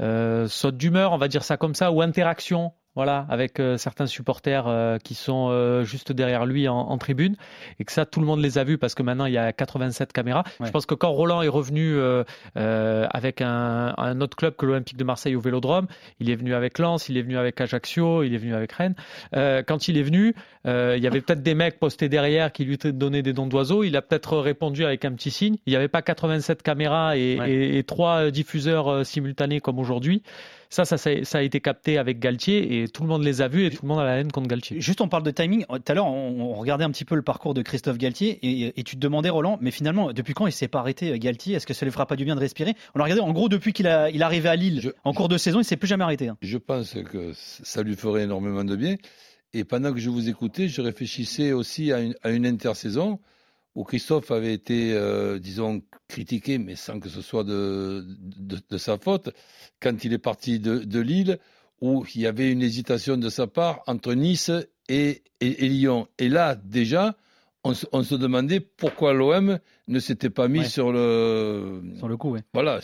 saute 0.00 0.76
d'humeur, 0.76 1.12
on 1.12 1.18
va 1.18 1.28
dire 1.28 1.44
ça 1.44 1.56
comme 1.56 1.74
ça, 1.74 1.92
ou 1.92 2.02
interaction 2.02 2.72
voilà, 2.94 3.26
avec 3.30 3.58
euh, 3.58 3.78
certains 3.78 4.06
supporters 4.06 4.66
euh, 4.66 4.98
qui 4.98 5.14
sont 5.14 5.48
euh, 5.50 5.82
juste 5.82 6.12
derrière 6.12 6.44
lui 6.44 6.68
en, 6.68 6.76
en, 6.76 6.98
tribune, 6.98 7.36
et 7.80 7.84
que 7.84 7.92
ça, 7.92 8.04
tout 8.04 8.20
le 8.20 8.26
monde 8.26 8.40
les 8.40 8.58
a 8.58 8.64
vus 8.64 8.76
parce 8.76 8.94
que 8.94 9.02
maintenant 9.02 9.24
il 9.24 9.32
y 9.32 9.38
a 9.38 9.52
87 9.52 10.12
caméras. 10.12 10.44
Ouais. 10.60 10.66
Je 10.66 10.72
pense 10.72 10.84
que 10.84 10.94
quand 10.94 11.10
Roland 11.10 11.40
est 11.42 11.48
revenu 11.48 11.98
avec 12.54 13.40
un, 13.40 13.94
un, 13.96 14.20
autre 14.20 14.36
club 14.36 14.56
que 14.56 14.66
l'Olympique 14.66 14.96
de 14.96 15.04
Marseille 15.04 15.34
au 15.36 15.40
Vélodrome, 15.40 15.86
il 16.20 16.30
est 16.30 16.34
venu 16.34 16.54
avec 16.54 16.78
Lens, 16.78 17.08
il 17.08 17.16
est 17.16 17.22
venu 17.22 17.38
avec 17.38 17.60
Ajaccio, 17.60 18.22
il 18.22 18.34
est 18.34 18.38
venu 18.38 18.54
avec 18.54 18.72
Rennes. 18.72 18.94
quand 19.32 19.88
il 19.88 19.96
est 19.96 20.02
venu, 20.02 20.34
il 20.64 20.98
y 20.98 21.06
avait 21.06 21.20
peut-être 21.20 21.42
des 21.42 21.54
mecs 21.54 21.78
postés 21.78 22.08
derrière 22.08 22.52
qui 22.52 22.64
lui 22.64 22.78
donnaient 22.78 23.22
des 23.22 23.32
dons 23.32 23.46
d'oiseaux. 23.46 23.84
Il 23.84 23.96
a 23.96 24.02
peut-être 24.02 24.36
répondu 24.38 24.84
avec 24.84 25.04
un 25.04 25.12
petit 25.12 25.30
signe. 25.30 25.56
Il 25.66 25.70
n'y 25.70 25.76
avait 25.76 25.88
pas 25.88 26.02
87 26.02 26.62
caméras 26.62 27.16
et, 27.16 27.38
ouais. 27.38 27.50
et, 27.50 27.78
et 27.78 27.84
trois 27.84 28.30
diffuseurs 28.30 29.04
simultanés 29.06 29.60
comme 29.60 29.78
aujourd'hui. 29.78 30.22
Ça, 30.72 30.86
ça, 30.86 30.96
ça, 30.96 31.38
a 31.38 31.42
été 31.42 31.60
capté 31.60 31.98
avec 31.98 32.18
Galtier 32.18 32.82
et 32.82 32.88
tout 32.88 33.02
le 33.02 33.08
monde 33.10 33.22
les 33.22 33.42
a 33.42 33.48
vus 33.48 33.66
et 33.66 33.70
tout 33.70 33.80
le 33.82 33.88
monde 33.88 34.00
a 34.00 34.04
la 34.04 34.16
haine 34.16 34.32
contre 34.32 34.48
Galtier. 34.48 34.80
Juste, 34.80 35.02
on 35.02 35.08
parle 35.08 35.22
de 35.22 35.30
timing. 35.30 35.66
Tout 35.66 35.82
à 35.86 35.92
l'heure, 35.92 36.06
on, 36.06 36.40
on, 36.40 36.54
regardait 36.54 36.84
un 36.84 36.90
petit 36.90 37.04
peu 37.04 37.14
le 37.14 37.20
parcours 37.20 37.52
de 37.52 37.60
Christophe 37.60 37.98
Galtier 37.98 38.38
et, 38.40 38.80
et 38.80 38.82
tu 38.82 38.96
te 38.96 39.00
demandais, 39.00 39.28
Roland, 39.28 39.58
mais 39.60 39.70
finalement, 39.70 40.14
depuis 40.14 40.32
quand 40.32 40.46
il 40.46 40.52
s'est 40.52 40.68
pas 40.68 40.78
arrêté, 40.78 41.18
Galtier? 41.18 41.56
Est-ce 41.56 41.66
que 41.66 41.74
ça 41.74 41.84
lui 41.84 41.92
fera 41.92 42.06
pas 42.06 42.16
du 42.16 42.24
bien 42.24 42.34
de 42.36 42.40
respirer? 42.40 42.74
On 42.94 43.00
a 43.00 43.02
regardé, 43.02 43.20
en 43.20 43.32
gros, 43.32 43.50
depuis 43.50 43.74
qu'il 43.74 43.86
a, 43.86 44.08
il 44.08 44.22
est 44.22 44.24
arrivé 44.24 44.48
à 44.48 44.56
Lille 44.56 44.80
je, 44.80 44.88
en 45.04 45.12
cours 45.12 45.28
de 45.28 45.36
saison, 45.36 45.60
il 45.60 45.64
s'est 45.64 45.76
plus 45.76 45.88
jamais 45.88 46.04
arrêté. 46.04 46.28
Hein. 46.28 46.38
Je 46.40 46.56
pense 46.56 46.94
que 46.94 47.32
ça 47.34 47.82
lui 47.82 47.94
ferait 47.94 48.22
énormément 48.22 48.64
de 48.64 48.74
bien. 48.74 48.96
Et 49.52 49.64
pendant 49.64 49.92
que 49.92 50.00
je 50.00 50.08
vous 50.08 50.30
écoutais, 50.30 50.68
je 50.68 50.80
réfléchissais 50.80 51.52
aussi 51.52 51.92
à 51.92 52.00
une, 52.00 52.14
à 52.22 52.30
une 52.30 52.46
intersaison 52.46 53.20
où 53.74 53.84
Christophe 53.84 54.30
avait 54.30 54.52
été, 54.52 54.92
euh, 54.92 55.38
disons, 55.38 55.82
critiqué, 56.08 56.58
mais 56.58 56.76
sans 56.76 57.00
que 57.00 57.08
ce 57.08 57.22
soit 57.22 57.44
de, 57.44 58.04
de, 58.18 58.58
de, 58.68 58.78
sa 58.78 58.98
faute, 58.98 59.30
quand 59.80 60.04
il 60.04 60.12
est 60.12 60.18
parti 60.18 60.58
de, 60.60 60.78
de 60.78 61.00
Lille, 61.00 61.38
où 61.80 62.04
il 62.14 62.20
y 62.20 62.26
avait 62.26 62.50
une 62.50 62.62
hésitation 62.62 63.16
de 63.16 63.28
sa 63.28 63.46
part 63.46 63.82
entre 63.86 64.14
Nice 64.14 64.50
et, 64.88 65.22
et, 65.40 65.64
et 65.64 65.68
Lyon. 65.68 66.06
Et 66.18 66.28
là, 66.28 66.54
déjà, 66.54 67.16
on, 67.64 67.72
on, 67.92 68.02
se 68.02 68.14
demandait 68.14 68.60
pourquoi 68.60 69.14
l'OM 69.14 69.58
ne 69.88 69.98
s'était 69.98 70.30
pas 70.30 70.48
mis 70.48 70.60
ouais. 70.60 70.64
sur 70.68 70.92
le... 70.92 71.82
Sur 71.96 72.08
le 72.08 72.16
coup, 72.16 72.32
oui. 72.32 72.40
Voilà. 72.52 72.80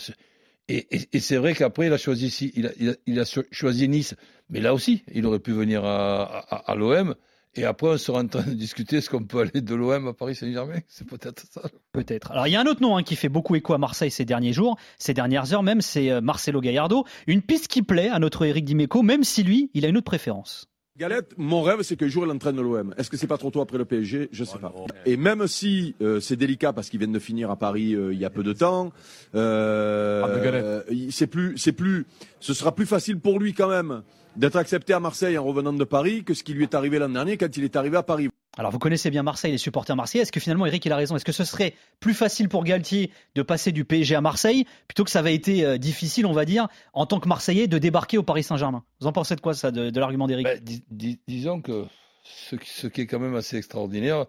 Et, 0.67 0.87
et 1.13 1.19
c'est 1.19 1.37
vrai 1.37 1.53
qu'après, 1.53 1.87
il 1.87 1.93
a 1.93 1.97
choisi 1.97 2.51
il 2.55 2.67
a, 2.67 2.71
il 2.79 2.89
a, 2.89 2.93
il 3.05 3.19
a 3.19 3.41
choisi 3.51 3.87
Nice. 3.87 4.15
Mais 4.49 4.59
là 4.59 4.73
aussi, 4.73 5.03
il 5.13 5.25
aurait 5.25 5.39
pu 5.39 5.51
venir 5.51 5.85
à, 5.85 6.23
à, 6.23 6.71
à 6.71 6.75
l'OM. 6.75 7.15
Et 7.55 7.65
après, 7.65 7.87
on 7.87 7.97
sera 7.97 8.19
en 8.19 8.27
train 8.27 8.43
de 8.43 8.53
discuter 8.53 8.97
est-ce 8.97 9.09
qu'on 9.09 9.23
peut 9.23 9.39
aller 9.39 9.61
de 9.61 9.75
l'OM 9.75 10.07
à 10.07 10.13
Paris 10.13 10.35
Saint-Germain? 10.35 10.79
C'est 10.87 11.07
peut-être 11.07 11.43
ça. 11.51 11.61
Peut-être. 11.91 12.31
Alors, 12.31 12.47
il 12.47 12.51
y 12.51 12.55
a 12.55 12.61
un 12.61 12.65
autre 12.65 12.81
nom 12.81 12.97
hein, 12.97 13.03
qui 13.03 13.15
fait 13.15 13.29
beaucoup 13.29 13.55
écho 13.55 13.73
à 13.73 13.77
Marseille 13.77 14.11
ces 14.11 14.25
derniers 14.25 14.53
jours, 14.53 14.77
ces 14.97 15.13
dernières 15.13 15.53
heures 15.53 15.63
même, 15.63 15.81
c'est 15.81 16.21
Marcelo 16.21 16.61
Gallardo. 16.61 17.05
Une 17.27 17.41
piste 17.41 17.67
qui 17.67 17.81
plaît 17.81 18.09
à 18.09 18.19
notre 18.19 18.45
Eric 18.45 18.65
Dimeco, 18.65 19.01
même 19.01 19.23
si 19.23 19.43
lui, 19.43 19.71
il 19.73 19.85
a 19.85 19.87
une 19.87 19.97
autre 19.97 20.05
préférence. 20.05 20.69
Galette, 20.99 21.33
mon 21.37 21.61
rêve, 21.61 21.81
c'est 21.81 21.95
qu'un 21.95 22.09
jour 22.09 22.25
il 22.25 22.31
entraîne 22.31 22.59
l'OM. 22.59 22.93
Est-ce 22.97 23.09
que 23.09 23.15
c'est 23.15 23.25
pas 23.25 23.37
trop 23.37 23.49
tôt 23.51 23.61
après 23.61 23.77
le 23.77 23.85
PSG 23.85 24.27
Je 24.33 24.43
sais 24.43 24.57
oh 24.57 24.59
pas. 24.59 24.73
Non. 24.75 24.85
Et 25.05 25.15
même 25.15 25.47
si 25.47 25.95
euh, 26.01 26.19
c'est 26.19 26.35
délicat 26.35 26.73
parce 26.73 26.89
qu'ils 26.89 26.99
viennent 26.99 27.13
de 27.13 27.19
finir 27.19 27.49
à 27.49 27.55
Paris 27.55 27.95
euh, 27.95 28.13
il 28.13 28.19
y 28.19 28.25
a 28.25 28.29
peu 28.29 28.43
de 28.43 28.51
temps, 28.51 28.91
euh, 29.33 30.81
c'est 31.09 31.27
plus, 31.27 31.57
c'est 31.57 31.71
plus, 31.71 32.05
ce 32.41 32.53
sera 32.53 32.75
plus 32.75 32.85
facile 32.85 33.17
pour 33.17 33.39
lui 33.39 33.53
quand 33.53 33.69
même 33.69 34.03
d'être 34.35 34.55
accepté 34.55 34.93
à 34.93 34.99
Marseille 34.99 35.37
en 35.37 35.43
revenant 35.43 35.73
de 35.73 35.83
Paris 35.83 36.23
que 36.23 36.33
ce 36.33 36.43
qui 36.43 36.53
lui 36.53 36.63
est 36.63 36.75
arrivé 36.75 36.99
l'an 36.99 37.09
dernier 37.09 37.37
quand 37.37 37.55
il 37.57 37.63
est 37.63 37.75
arrivé 37.75 37.97
à 37.97 38.03
Paris. 38.03 38.29
Alors 38.57 38.71
vous 38.71 38.79
connaissez 38.79 39.09
bien 39.09 39.23
Marseille, 39.23 39.51
les 39.51 39.57
supporters 39.57 39.95
marseillais. 39.95 40.23
Est-ce 40.23 40.31
que 40.31 40.39
finalement 40.39 40.65
Eric 40.65 40.85
il 40.85 40.91
a 40.91 40.95
raison? 40.95 41.15
Est-ce 41.15 41.25
que 41.25 41.31
ce 41.31 41.43
serait 41.43 41.75
plus 41.99 42.13
facile 42.13 42.49
pour 42.49 42.63
Galtier 42.63 43.11
de 43.35 43.41
passer 43.41 43.71
du 43.71 43.85
PSG 43.85 44.15
à 44.15 44.21
Marseille 44.21 44.65
plutôt 44.87 45.03
que 45.03 45.11
ça 45.11 45.19
avait 45.19 45.35
été 45.35 45.65
euh, 45.65 45.77
difficile, 45.77 46.25
on 46.25 46.33
va 46.33 46.45
dire, 46.45 46.67
en 46.93 47.05
tant 47.05 47.19
que 47.19 47.27
Marseillais, 47.27 47.67
de 47.67 47.77
débarquer 47.77 48.17
au 48.17 48.23
Paris 48.23 48.43
Saint-Germain? 48.43 48.83
Vous 48.99 49.07
en 49.07 49.11
pensez 49.11 49.35
de 49.35 49.41
quoi 49.41 49.53
ça, 49.53 49.71
de, 49.71 49.89
de 49.89 49.99
l'argument 49.99 50.27
d'Eric? 50.27 50.45
Ben, 50.45 50.59
dis, 50.61 50.83
dis, 50.89 51.19
Disons 51.27 51.61
que 51.61 51.85
ce, 52.23 52.55
ce, 52.65 52.87
qui 52.87 53.01
est 53.01 53.07
quand 53.07 53.19
même 53.19 53.35
assez 53.35 53.55
extraordinaire, 53.55 54.25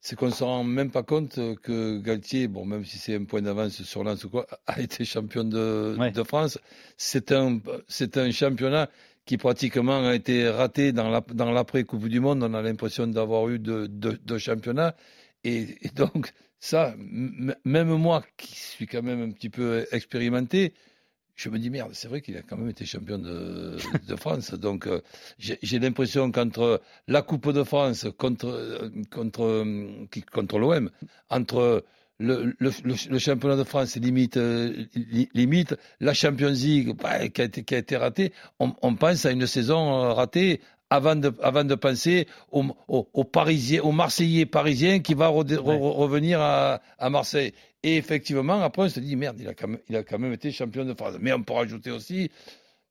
c'est 0.00 0.16
qu'on 0.16 0.26
ne 0.26 0.32
se 0.32 0.44
rend 0.44 0.64
même 0.64 0.90
pas 0.90 1.02
compte 1.02 1.38
que 1.62 1.98
Galtier, 1.98 2.48
bon, 2.48 2.64
même 2.64 2.84
si 2.84 2.98
c'est 2.98 3.16
un 3.16 3.24
point 3.24 3.42
d'avance 3.42 3.82
sur 3.82 4.02
Lens 4.02 4.24
ou 4.24 4.30
quoi, 4.30 4.46
a 4.66 4.80
été 4.80 5.04
champion 5.04 5.44
de, 5.44 5.94
ouais. 5.98 6.10
de 6.10 6.22
France. 6.22 6.58
C'est 6.96 7.32
un, 7.32 7.60
c'est 7.86 8.16
un 8.16 8.30
championnat 8.30 8.88
qui 9.28 9.36
pratiquement 9.36 10.06
a 10.06 10.14
été 10.14 10.48
raté 10.48 10.92
dans 10.92 11.10
la, 11.10 11.20
dans 11.20 11.52
l'après 11.52 11.84
Coupe 11.84 12.08
du 12.08 12.18
Monde. 12.18 12.42
On 12.42 12.54
a 12.54 12.62
l'impression 12.62 13.06
d'avoir 13.06 13.46
eu 13.50 13.58
deux 13.58 13.86
de, 13.86 14.18
de 14.24 14.38
championnats. 14.38 14.96
Et, 15.44 15.66
donc, 15.94 16.32
ça, 16.60 16.94
même 16.98 17.94
moi, 17.96 18.24
qui 18.38 18.56
suis 18.56 18.86
quand 18.86 19.02
même 19.02 19.20
un 19.20 19.30
petit 19.30 19.50
peu 19.50 19.86
expérimenté, 19.92 20.72
je 21.34 21.50
me 21.50 21.58
dis 21.58 21.68
merde, 21.68 21.90
c'est 21.92 22.08
vrai 22.08 22.22
qu'il 22.22 22.38
a 22.38 22.42
quand 22.42 22.56
même 22.56 22.70
été 22.70 22.86
champion 22.86 23.18
de, 23.18 23.76
de 24.08 24.16
France. 24.16 24.54
Donc, 24.54 24.86
euh, 24.86 25.02
j'ai 25.38 25.78
l'impression 25.78 26.32
qu'entre 26.32 26.80
la 27.06 27.20
Coupe 27.20 27.52
de 27.52 27.64
France 27.64 28.06
contre, 28.16 28.90
contre, 29.10 29.62
contre 30.32 30.58
l'OM, 30.58 30.90
entre 31.28 31.84
le, 32.18 32.54
le, 32.58 32.70
le, 32.84 33.18
championnat 33.18 33.56
de 33.56 33.64
France 33.64 33.96
limite, 33.96 34.38
limite 35.34 35.74
la 36.00 36.14
Champions 36.14 36.50
League 36.50 36.94
bah, 37.00 37.28
qui, 37.28 37.40
a 37.40 37.44
été, 37.44 37.62
qui 37.62 37.74
a 37.74 37.78
été 37.78 37.96
ratée. 37.96 38.32
On, 38.58 38.74
on, 38.82 38.94
pense 38.96 39.24
à 39.24 39.30
une 39.30 39.46
saison 39.46 40.12
ratée 40.14 40.60
avant 40.90 41.16
de, 41.16 41.32
avant 41.42 41.64
de 41.64 41.74
penser 41.74 42.26
au, 42.50 42.64
au, 42.88 43.08
au 43.12 43.24
Parisien, 43.24 43.82
au 43.82 43.92
Marseillais 43.92 44.46
parisien 44.46 45.00
qui 45.00 45.14
va 45.14 45.28
re- 45.28 45.44
re- 45.44 45.92
revenir 45.92 46.40
à, 46.40 46.80
à 46.98 47.10
Marseille. 47.10 47.52
Et 47.82 47.96
effectivement, 47.96 48.60
après, 48.62 48.82
on 48.82 48.88
se 48.88 49.00
dit, 49.00 49.14
merde, 49.14 49.36
il 49.40 49.48
a 49.48 49.54
quand 49.54 49.68
même, 49.68 49.78
il 49.88 49.96
a 49.96 50.02
quand 50.02 50.18
même 50.18 50.32
été 50.32 50.50
champion 50.50 50.84
de 50.84 50.94
France. 50.94 51.14
Mais 51.20 51.32
on 51.32 51.42
peut 51.42 51.52
rajouter 51.52 51.90
aussi, 51.90 52.30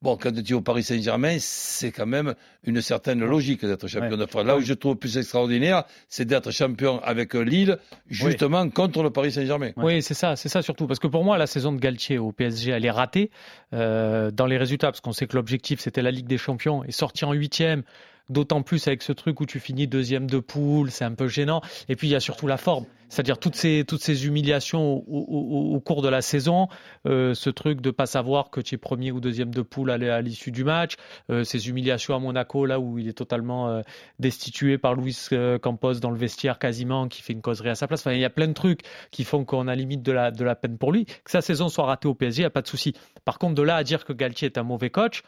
bon, 0.01 0.17
quand 0.17 0.31
tu 0.31 0.51
es 0.51 0.55
au 0.55 0.61
Paris 0.61 0.83
Saint-Germain, 0.83 1.37
c'est 1.39 1.91
quand 1.91 2.05
même 2.05 2.35
une 2.63 2.81
certaine 2.81 3.23
logique 3.23 3.65
d'être 3.65 3.87
champion 3.87 4.17
de 4.17 4.25
France. 4.25 4.45
Là 4.45 4.57
où 4.57 4.61
je 4.61 4.73
trouve 4.73 4.95
plus 4.95 5.17
extraordinaire, 5.17 5.83
c'est 6.09 6.25
d'être 6.25 6.51
champion 6.51 7.01
avec 7.03 7.33
Lille, 7.33 7.77
justement 8.09 8.69
contre 8.69 9.03
le 9.03 9.09
Paris 9.09 9.31
Saint-Germain. 9.31 9.71
Oui, 9.77 10.01
c'est 10.01 10.13
ça, 10.13 10.35
c'est 10.35 10.49
ça 10.49 10.61
surtout. 10.61 10.87
Parce 10.87 10.99
que 10.99 11.07
pour 11.07 11.23
moi, 11.23 11.37
la 11.37 11.47
saison 11.47 11.71
de 11.71 11.79
Galtier 11.79 12.17
au 12.17 12.31
PSG, 12.31 12.71
elle 12.71 12.85
est 12.85 12.91
ratée 12.91 13.31
euh, 13.73 14.31
dans 14.31 14.45
les 14.45 14.57
résultats, 14.57 14.87
parce 14.87 15.01
qu'on 15.01 15.13
sait 15.13 15.27
que 15.27 15.35
l'objectif 15.35 15.79
c'était 15.79 16.01
la 16.01 16.11
Ligue 16.11 16.27
des 16.27 16.37
Champions 16.37 16.83
et 16.83 16.91
sortir 16.91 17.29
en 17.29 17.33
huitième. 17.33 17.83
D'autant 18.29 18.61
plus 18.61 18.87
avec 18.87 19.03
ce 19.03 19.13
truc 19.13 19.39
où 19.39 19.45
tu 19.45 19.59
finis 19.59 19.87
deuxième 19.87 20.29
de 20.29 20.39
poule, 20.39 20.91
c'est 20.91 21.05
un 21.05 21.13
peu 21.13 21.27
gênant. 21.27 21.61
Et 21.87 21.95
puis 21.95 22.07
il 22.07 22.11
y 22.11 22.15
a 22.15 22.19
surtout 22.19 22.45
la 22.47 22.57
forme, 22.57 22.85
c'est-à-dire 23.09 23.39
toutes 23.39 23.55
ces 23.55 24.25
humiliations 24.25 25.03
au, 25.07 25.79
cours 25.79 26.01
de 26.01 26.09
la 26.09 26.21
saison, 26.21 26.67
euh, 27.05 27.33
ce 27.33 27.49
truc 27.49 27.79
de 27.79 27.91
pas 27.91 28.05
savoir 28.05 28.49
que 28.49 28.59
tu 28.59 28.75
es 28.75 28.77
premier 28.77 29.11
ou 29.11 29.21
deuxième 29.21 29.53
de 29.53 29.61
poule 29.61 29.91
à, 29.91 30.21
l'issue 30.21 30.51
du 30.51 30.65
match, 30.65 30.95
euh, 31.29 31.43
ces 31.43 31.69
humiliations 31.69 32.15
à 32.15 32.19
Monaco 32.19 32.65
là 32.65 32.79
où 32.79 32.97
il 32.99 33.07
est 33.07 33.13
totalement 33.13 33.69
euh, 33.69 33.81
destitué 34.19 34.77
par 34.77 34.95
Luis 34.95 35.17
Campos 35.61 35.95
dans 35.95 36.11
le 36.11 36.17
vestiaire 36.17 36.59
quasiment, 36.59 37.07
qui 37.07 37.21
fait 37.21 37.33
une 37.33 37.41
causerie 37.41 37.69
à 37.69 37.75
sa 37.75 37.87
place. 37.87 38.01
Enfin, 38.01 38.13
il 38.13 38.19
y 38.19 38.25
a 38.25 38.29
plein 38.29 38.47
de 38.47 38.53
trucs 38.53 38.81
qui 39.11 39.23
font 39.23 39.45
qu'on 39.45 39.67
a 39.67 39.75
limite 39.75 40.03
de 40.03 40.11
la 40.11 40.31
de 40.31 40.43
la 40.43 40.55
peine 40.55 40.77
pour 40.77 40.91
lui. 40.91 41.05
Que 41.05 41.31
sa 41.31 41.41
saison 41.41 41.69
soit 41.69 41.85
ratée 41.85 42.07
au 42.07 42.13
PSG, 42.13 42.41
il 42.41 42.43
n'y 42.43 42.47
a 42.47 42.51
pas 42.51 42.61
de 42.61 42.67
souci. 42.67 42.93
Par 43.23 43.39
contre, 43.39 43.55
de 43.55 43.61
là 43.61 43.77
à 43.77 43.83
dire 43.83 44.03
que 44.03 44.13
Galtier 44.13 44.47
est 44.47 44.57
un 44.57 44.63
mauvais 44.63 44.89
coach, 44.89 45.23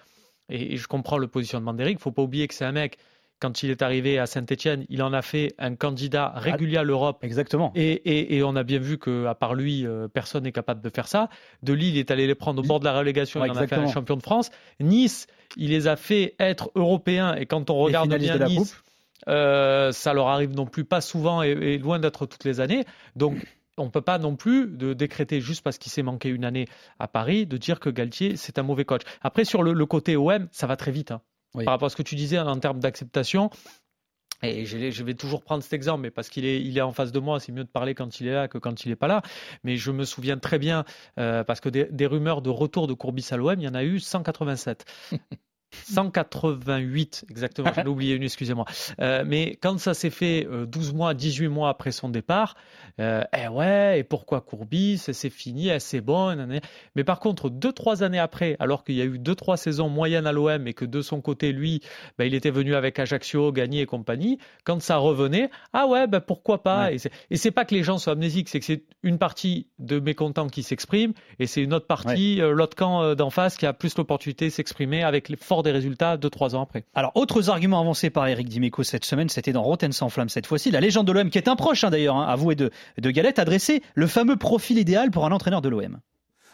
et, 0.50 0.74
et 0.74 0.78
je 0.78 0.88
comprends 0.88 1.18
le 1.18 1.28
positionnement 1.28 1.74
d'Eric, 1.74 2.00
faut 2.00 2.12
pas 2.12 2.22
oublier 2.24 2.48
que 2.48 2.54
c'est 2.54 2.66
un 2.66 2.72
mec. 2.72 2.98
Quand 3.42 3.64
il 3.64 3.70
est 3.70 3.82
arrivé 3.82 4.20
à 4.20 4.26
Saint-Etienne, 4.26 4.86
il 4.90 5.02
en 5.02 5.14
a 5.14 5.22
fait 5.22 5.54
un 5.60 5.74
candidat 5.76 6.34
régulier 6.36 6.76
à 6.76 6.84
l'Europe. 6.84 7.24
Exactement. 7.24 7.72
Et, 7.74 7.92
et- 7.92 8.36
et 8.36 8.44
on 8.44 8.54
a 8.58 8.64
bien 8.64 8.80
vu 8.80 8.98
que, 8.98 9.28
à 9.28 9.34
part 9.34 9.56
lui, 9.56 9.88
euh, 9.88 10.10
personne 10.10 10.44
n'est 10.44 10.52
capable 10.52 10.82
de 10.82 10.90
faire 10.90 11.08
ça. 11.08 11.30
De 11.64 11.72
Lille, 11.72 11.96
il 11.96 12.00
est 12.00 12.12
allé 12.12 12.28
les 12.28 12.36
prendre 12.36 12.62
au 12.62 12.68
bord 12.68 12.82
de 12.82 12.86
la 12.86 12.98
relégation. 12.98 13.40
Ouais, 13.40 13.48
il 13.48 13.52
en 13.52 13.54
a 13.54 13.60
fait 13.60 13.62
un 13.62 13.64
exactement. 13.84 13.94
champion 13.94 14.18
de 14.18 14.22
France. 14.24 14.52
Nice, 14.82 15.28
il 15.56 15.70
les 15.70 15.88
a 15.88 15.96
fait 15.96 16.36
être 16.38 16.70
européens. 16.76 17.34
Et 17.36 17.46
quand 17.46 17.70
on 17.70 17.76
regarde 17.76 18.14
bien 18.14 18.40
Nice, 18.40 18.76
euh, 19.30 19.94
ça 19.94 20.14
leur 20.14 20.28
arrive 20.28 20.54
non 20.54 20.66
plus 20.66 20.84
pas 20.84 21.00
souvent 21.00 21.42
et, 21.42 21.52
et 21.52 21.78
loin 21.78 21.98
d'être 22.00 22.26
toutes 22.26 22.44
les 22.44 22.60
années. 22.60 22.84
Donc, 23.16 23.38
on 23.80 23.86
ne 23.86 23.90
peut 23.90 24.02
pas 24.02 24.18
non 24.20 24.36
plus 24.36 24.68
de 24.68 24.94
décréter 24.94 25.42
juste 25.42 25.64
parce 25.64 25.78
qu'il 25.78 25.92
s'est 25.92 26.04
manqué 26.04 26.30
une 26.30 26.46
année 26.46 26.68
à 27.00 27.08
Paris 27.08 27.46
de 27.46 27.58
dire 27.58 27.80
que 27.80 27.90
Galtier 27.90 28.36
c'est 28.38 28.60
un 28.60 28.64
mauvais 28.64 28.86
coach. 28.86 29.02
Après 29.22 29.46
sur 29.46 29.64
le, 29.64 29.74
le 29.74 29.86
côté 29.86 30.16
OM, 30.16 30.48
ça 30.52 30.68
va 30.68 30.76
très 30.76 30.92
vite. 30.92 31.12
hein. 31.12 31.22
Oui. 31.56 31.66
Par 31.66 31.74
rapport 31.74 31.88
à 31.88 31.90
ce 31.90 31.96
que 31.96 32.04
tu 32.04 32.16
disais 32.16 32.38
en 32.38 32.60
termes 32.60 32.80
d'acceptation. 32.80 33.50
Et 34.42 34.66
je 34.66 35.04
vais 35.04 35.16
toujours 35.16 35.44
prendre 35.44 35.62
cet 35.64 35.74
exemple, 35.74 36.02
mais 36.04 36.12
parce 36.12 36.30
qu'il 36.30 36.46
est, 36.46 36.62
il 36.62 36.78
est 36.78 36.82
en 36.82 36.94
face 36.94 37.12
de 37.12 37.20
moi, 37.20 37.42
c'est 37.42 37.52
mieux 37.52 37.66
de 37.66 37.70
parler 37.70 37.94
quand 37.94 38.22
il 38.22 38.28
est 38.28 38.34
là 38.34 38.48
que 38.48 38.58
quand 38.58 38.86
il 38.86 38.90
n'est 38.90 38.96
pas 38.96 39.08
là. 39.08 39.22
Mais 39.66 39.76
je 39.76 39.92
me 39.92 40.06
souviens 40.06 40.38
très 40.38 40.58
bien, 40.60 40.86
euh, 41.18 41.44
parce 41.44 41.60
que 41.60 41.68
des, 41.68 41.86
des 41.92 42.06
rumeurs 42.06 42.42
de 42.42 42.50
retour 42.50 42.88
de 42.88 42.94
Courbis 42.94 43.28
à 43.32 43.36
l'OM, 43.38 43.60
il 43.60 43.64
y 43.64 43.68
en 43.68 43.74
a 43.74 43.84
eu 43.84 44.00
187. 44.00 44.86
188, 45.74 47.26
exactement, 47.30 47.72
j'en 47.76 47.84
ai 47.84 47.88
oublié 47.88 48.16
une, 48.16 48.24
excusez-moi. 48.24 48.66
Euh, 49.02 49.24
mais 49.26 49.58
quand 49.62 49.80
ça 49.80 49.94
s'est 49.94 50.10
fait 50.10 50.48
euh, 50.50 50.66
12 50.66 50.94
mois, 50.94 51.14
18 51.14 51.48
mois 51.48 51.70
après 51.70 51.92
son 51.92 52.10
départ, 52.10 52.56
euh, 53.00 53.24
eh 53.38 53.48
ouais, 53.48 54.00
et 54.00 54.04
pourquoi 54.04 54.42
Courbis 54.42 54.98
C'est 54.98 55.30
fini, 55.30 55.70
eh, 55.70 55.80
c'est 55.80 56.02
bon. 56.02 56.28
nanana. 56.30 56.60
Mais 56.96 57.04
par 57.04 57.20
contre, 57.20 57.50
2-3 57.50 58.04
années 58.04 58.20
après, 58.20 58.56
alors 58.60 58.84
qu'il 58.84 58.96
y 58.96 59.02
a 59.02 59.06
eu 59.06 59.18
2-3 59.20 59.58
saisons 59.58 59.90
moyennes 59.90 60.28
à 60.28 60.32
l'OM 60.32 60.68
et 60.68 60.74
que 60.74 60.86
de 60.86 61.02
son 61.02 61.22
côté, 61.22 61.52
lui, 61.52 61.82
bah, 62.18 62.26
il 62.26 62.34
était 62.34 62.52
venu 62.52 62.76
avec 62.76 63.00
Ajaccio, 63.00 63.52
gagné 63.52 63.82
et 63.82 63.86
compagnie, 63.86 64.38
quand 64.64 64.82
ça 64.82 64.98
revenait, 64.98 65.50
ah 65.74 65.88
ouais, 65.88 66.08
bah, 66.08 66.22
pourquoi 66.22 66.64
pas? 66.64 66.92
Et 66.92 66.98
c'est- 66.98 67.12
Et 67.30 67.38
c'est 67.38 67.52
pas 67.52 67.66
que 67.66 67.74
les 67.76 67.84
gens 67.84 67.98
sont 67.98 68.12
amnésiques, 68.12 68.50
c'est 68.50 68.60
que 68.60 68.66
c'est 68.66 68.84
une 69.04 69.18
partie 69.18 69.68
de 69.80 70.00
mécontents 70.00 70.48
qui 70.48 70.64
s'exprime 70.64 71.14
et 71.40 71.48
c'est 71.48 71.62
une 71.62 71.74
autre 71.74 71.88
partie, 71.88 72.42
euh, 72.42 72.52
l'autre 72.54 72.76
camp 72.76 73.02
euh, 73.02 73.16
d'en 73.16 73.30
face 73.30 73.58
qui 73.58 73.66
a 73.66 73.74
plus 73.74 73.96
l'opportunité 73.98 74.46
de 74.46 74.50
s'exprimer 74.52 75.04
avec 75.04 75.30
les 75.30 75.36
des 75.64 75.72
résultats 75.72 76.18
2-3 76.18 76.56
ans 76.56 76.62
après. 76.62 76.86
Alors, 76.94 77.12
autres 77.16 77.50
arguments 77.50 77.80
avancés 77.80 78.10
par 78.10 78.28
Eric 78.28 78.50
Dimeco 78.50 78.84
cette 78.84 79.06
semaine, 79.06 79.30
c'était 79.30 79.54
dans 79.54 79.64
Rotten 79.64 79.92
sans 79.92 80.10
flamme 80.10 80.30
cette 80.30 80.48
fois-ci. 80.48 80.72
La 80.72 80.82
légende 80.82 81.08
de 81.08 81.12
l'OM, 81.12 81.30
qui 81.30 81.38
est 81.38 81.48
un 81.48 81.56
proche 81.56 81.84
hein, 81.84 81.90
d'ailleurs, 81.90 82.16
hein, 82.16 82.28
avoué 82.28 82.56
de, 82.56 82.72
de 82.98 83.12
Galette, 83.12 83.40
a 83.40 83.46
dressé 83.46 83.82
le 83.96 84.08
fameux 84.08 84.36
profil 84.36 84.78
idéal 84.78 85.12
pour 85.12 85.26
un 85.26 85.32
entraîneur 85.32 85.62
de 85.62 85.70
l'OM. 85.70 86.00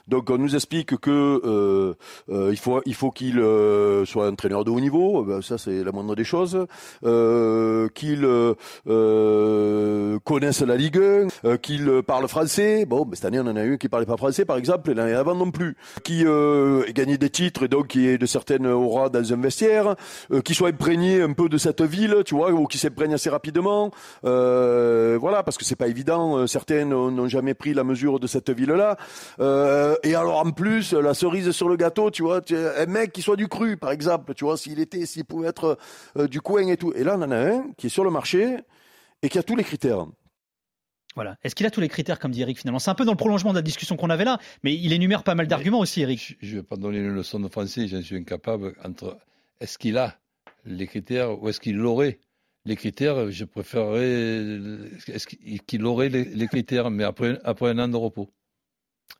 Donc 0.07 0.29
on 0.29 0.37
nous 0.37 0.55
explique 0.55 0.97
que 0.97 1.09
euh, 1.43 1.93
euh, 2.29 2.49
il 2.51 2.57
faut 2.57 2.81
il 2.85 2.93
faut 2.95 3.11
qu'il 3.11 3.39
euh, 3.39 4.05
soit 4.05 4.27
entraîneur 4.29 4.63
de 4.63 4.71
haut 4.71 4.79
niveau, 4.79 5.23
Ben, 5.23 5.41
ça 5.41 5.57
c'est 5.57 5.83
la 5.83 5.91
moindre 5.91 6.15
des 6.15 6.23
choses, 6.23 6.65
euh, 7.03 7.87
qu'il 7.89 8.23
euh, 8.25 8.53
euh, 8.87 10.19
connaisse 10.23 10.61
la 10.61 10.75
Ligue 10.75 10.97
1, 10.97 11.27
euh, 11.45 11.57
qu'il 11.57 12.01
parle 12.05 12.27
français. 12.27 12.85
Bon, 12.85 13.05
ben, 13.05 13.15
cette 13.15 13.25
année 13.25 13.39
on 13.39 13.47
en 13.47 13.55
a 13.55 13.63
eu 13.65 13.77
qui 13.77 13.89
parlait 13.89 14.05
pas 14.05 14.17
français 14.17 14.45
par 14.45 14.57
exemple, 14.57 14.91
et 14.91 14.93
l'année 14.93 15.13
avant 15.13 15.35
non 15.35 15.51
plus. 15.51 15.75
Qui 16.03 16.25
euh, 16.25 16.83
ait 16.87 16.93
gagné 16.93 17.17
des 17.17 17.29
titres 17.29 17.63
et 17.63 17.67
donc 17.67 17.87
qui 17.87 18.07
ait 18.07 18.17
de 18.17 18.25
certaines 18.25 18.67
auras 18.67 19.09
dans 19.09 19.33
un 19.33 19.37
vestiaire, 19.37 19.95
euh, 20.31 20.41
qui 20.41 20.53
soit 20.53 20.69
imprégné 20.69 21.21
un 21.21 21.33
peu 21.33 21.49
de 21.49 21.57
cette 21.57 21.81
ville, 21.81 22.17
tu 22.25 22.35
vois, 22.35 22.51
ou 22.51 22.67
qui 22.67 22.77
s'imprègne 22.77 23.13
assez 23.13 23.29
rapidement. 23.29 23.91
Euh, 24.25 25.17
voilà, 25.19 25.43
parce 25.43 25.57
que 25.57 25.65
c'est 25.65 25.75
pas 25.75 25.87
évident. 25.87 26.37
euh, 26.37 26.47
Certains 26.47 26.85
n'ont 26.85 27.27
jamais 27.27 27.53
pris 27.53 27.73
la 27.73 27.83
mesure 27.83 28.19
de 28.19 28.27
cette 28.27 28.49
ville-là. 28.49 28.97
Euh, 29.95 30.09
et 30.09 30.15
alors 30.15 30.39
en 30.39 30.51
plus, 30.51 30.93
la 30.93 31.13
cerise 31.13 31.51
sur 31.51 31.69
le 31.69 31.75
gâteau, 31.75 32.11
tu 32.11 32.23
vois, 32.23 32.41
tu- 32.41 32.55
un 32.55 32.85
mec 32.85 33.11
qui 33.11 33.21
soit 33.21 33.35
du 33.35 33.47
cru, 33.47 33.77
par 33.77 33.91
exemple, 33.91 34.33
tu 34.33 34.43
vois, 34.43 34.57
s'il 34.57 34.79
était, 34.79 35.05
s'il 35.05 35.25
pouvait 35.25 35.47
être 35.47 35.77
euh, 36.17 36.27
du 36.27 36.41
coin 36.41 36.67
et 36.67 36.77
tout. 36.77 36.93
Et 36.95 37.03
là, 37.03 37.15
on 37.17 37.21
en 37.21 37.31
a 37.31 37.37
un 37.37 37.71
qui 37.77 37.87
est 37.87 37.89
sur 37.89 38.03
le 38.03 38.11
marché 38.11 38.57
et 39.21 39.29
qui 39.29 39.37
a 39.37 39.43
tous 39.43 39.55
les 39.55 39.63
critères. 39.63 40.05
Voilà. 41.15 41.37
Est-ce 41.43 41.55
qu'il 41.55 41.65
a 41.65 41.71
tous 41.71 41.79
les 41.79 41.87
critères, 41.87 42.19
comme 42.19 42.31
dit 42.31 42.41
Eric, 42.41 42.59
finalement? 42.59 42.79
C'est 42.79 42.91
un 42.91 42.95
peu 42.95 43.05
dans 43.05 43.13
le 43.13 43.17
prolongement 43.17 43.51
de 43.51 43.57
la 43.57 43.61
discussion 43.61 43.95
qu'on 43.95 44.09
avait 44.09 44.25
là, 44.25 44.37
mais 44.63 44.75
il 44.75 44.91
énumère 44.91 45.23
pas 45.23 45.33
mal 45.33 45.47
d'arguments 45.47 45.79
aussi, 45.79 46.01
Eric. 46.01 46.35
Je 46.41 46.51
ne 46.55 46.59
vais 46.59 46.63
pas 46.63 46.75
donner 46.75 46.97
une 46.97 47.15
leçon 47.15 47.39
de 47.39 47.47
français, 47.47 47.87
j'en 47.87 48.01
suis 48.01 48.17
incapable. 48.17 48.75
Entre 48.83 49.17
est-ce 49.61 49.77
qu'il 49.77 49.97
a 49.97 50.19
les 50.65 50.87
critères 50.87 51.41
ou 51.41 51.47
est-ce 51.47 51.61
qu'il 51.61 51.77
l'aurait 51.77 52.19
les 52.65 52.75
critères? 52.75 53.31
Je 53.31 53.45
préférerais 53.45 54.59
est-ce 55.07 55.25
qu'il 55.27 55.61
qu'il 55.61 55.85
aurait 55.85 56.09
les, 56.09 56.25
les 56.25 56.47
critères, 56.47 56.91
mais 56.91 57.05
après, 57.05 57.39
après 57.45 57.69
un 57.69 57.79
an 57.79 57.87
de 57.87 57.95
repos. 57.95 58.29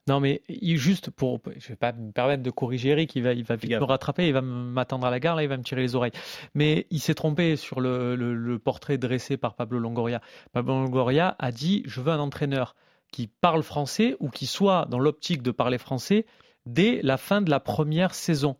Non, 0.07 0.19
mais 0.19 0.41
il- 0.49 0.77
juste 0.77 1.09
pour, 1.09 1.39
je 1.57 1.67
vais 1.67 1.75
pas 1.75 1.91
me 1.91 2.11
permettre 2.11 2.43
de 2.43 2.51
corriger 2.51 2.89
Eric, 2.89 3.15
il 3.15 3.23
va, 3.23 3.33
il 3.33 3.43
va 3.43 3.55
vite 3.55 3.71
me 3.71 3.83
rattraper, 3.83 4.27
il 4.27 4.33
va 4.33 4.41
m'attendre 4.41 5.07
à 5.07 5.09
la 5.09 5.19
gare, 5.19 5.35
là, 5.35 5.43
il 5.43 5.49
va 5.49 5.57
me 5.57 5.63
tirer 5.63 5.81
les 5.81 5.95
oreilles. 5.95 6.11
Mais 6.53 6.85
il 6.91 6.99
s'est 6.99 7.15
trompé 7.15 7.55
sur 7.55 7.81
le, 7.81 8.15
le- 8.15 8.35
le 8.35 8.59
portrait 8.59 8.97
dressé 8.99 9.35
par 9.37 9.55
Pablo 9.55 9.79
Longoria. 9.79 10.21
Pablo 10.53 10.73
Longoria 10.73 11.35
a 11.39 11.51
dit, 11.51 11.81
je 11.85 12.01
veux 12.01 12.11
un 12.11 12.19
entraîneur 12.19 12.75
qui 13.11 13.27
parle 13.27 13.63
français 13.63 14.15
ou 14.19 14.29
qui 14.29 14.45
soit 14.45 14.85
dans 14.89 14.99
l'optique 14.99 15.41
de 15.41 15.51
parler 15.51 15.77
français 15.77 16.25
dès 16.65 16.99
la 17.01 17.17
fin 17.17 17.41
de 17.41 17.49
la 17.49 17.59
première 17.59 18.13
saison. 18.13 18.57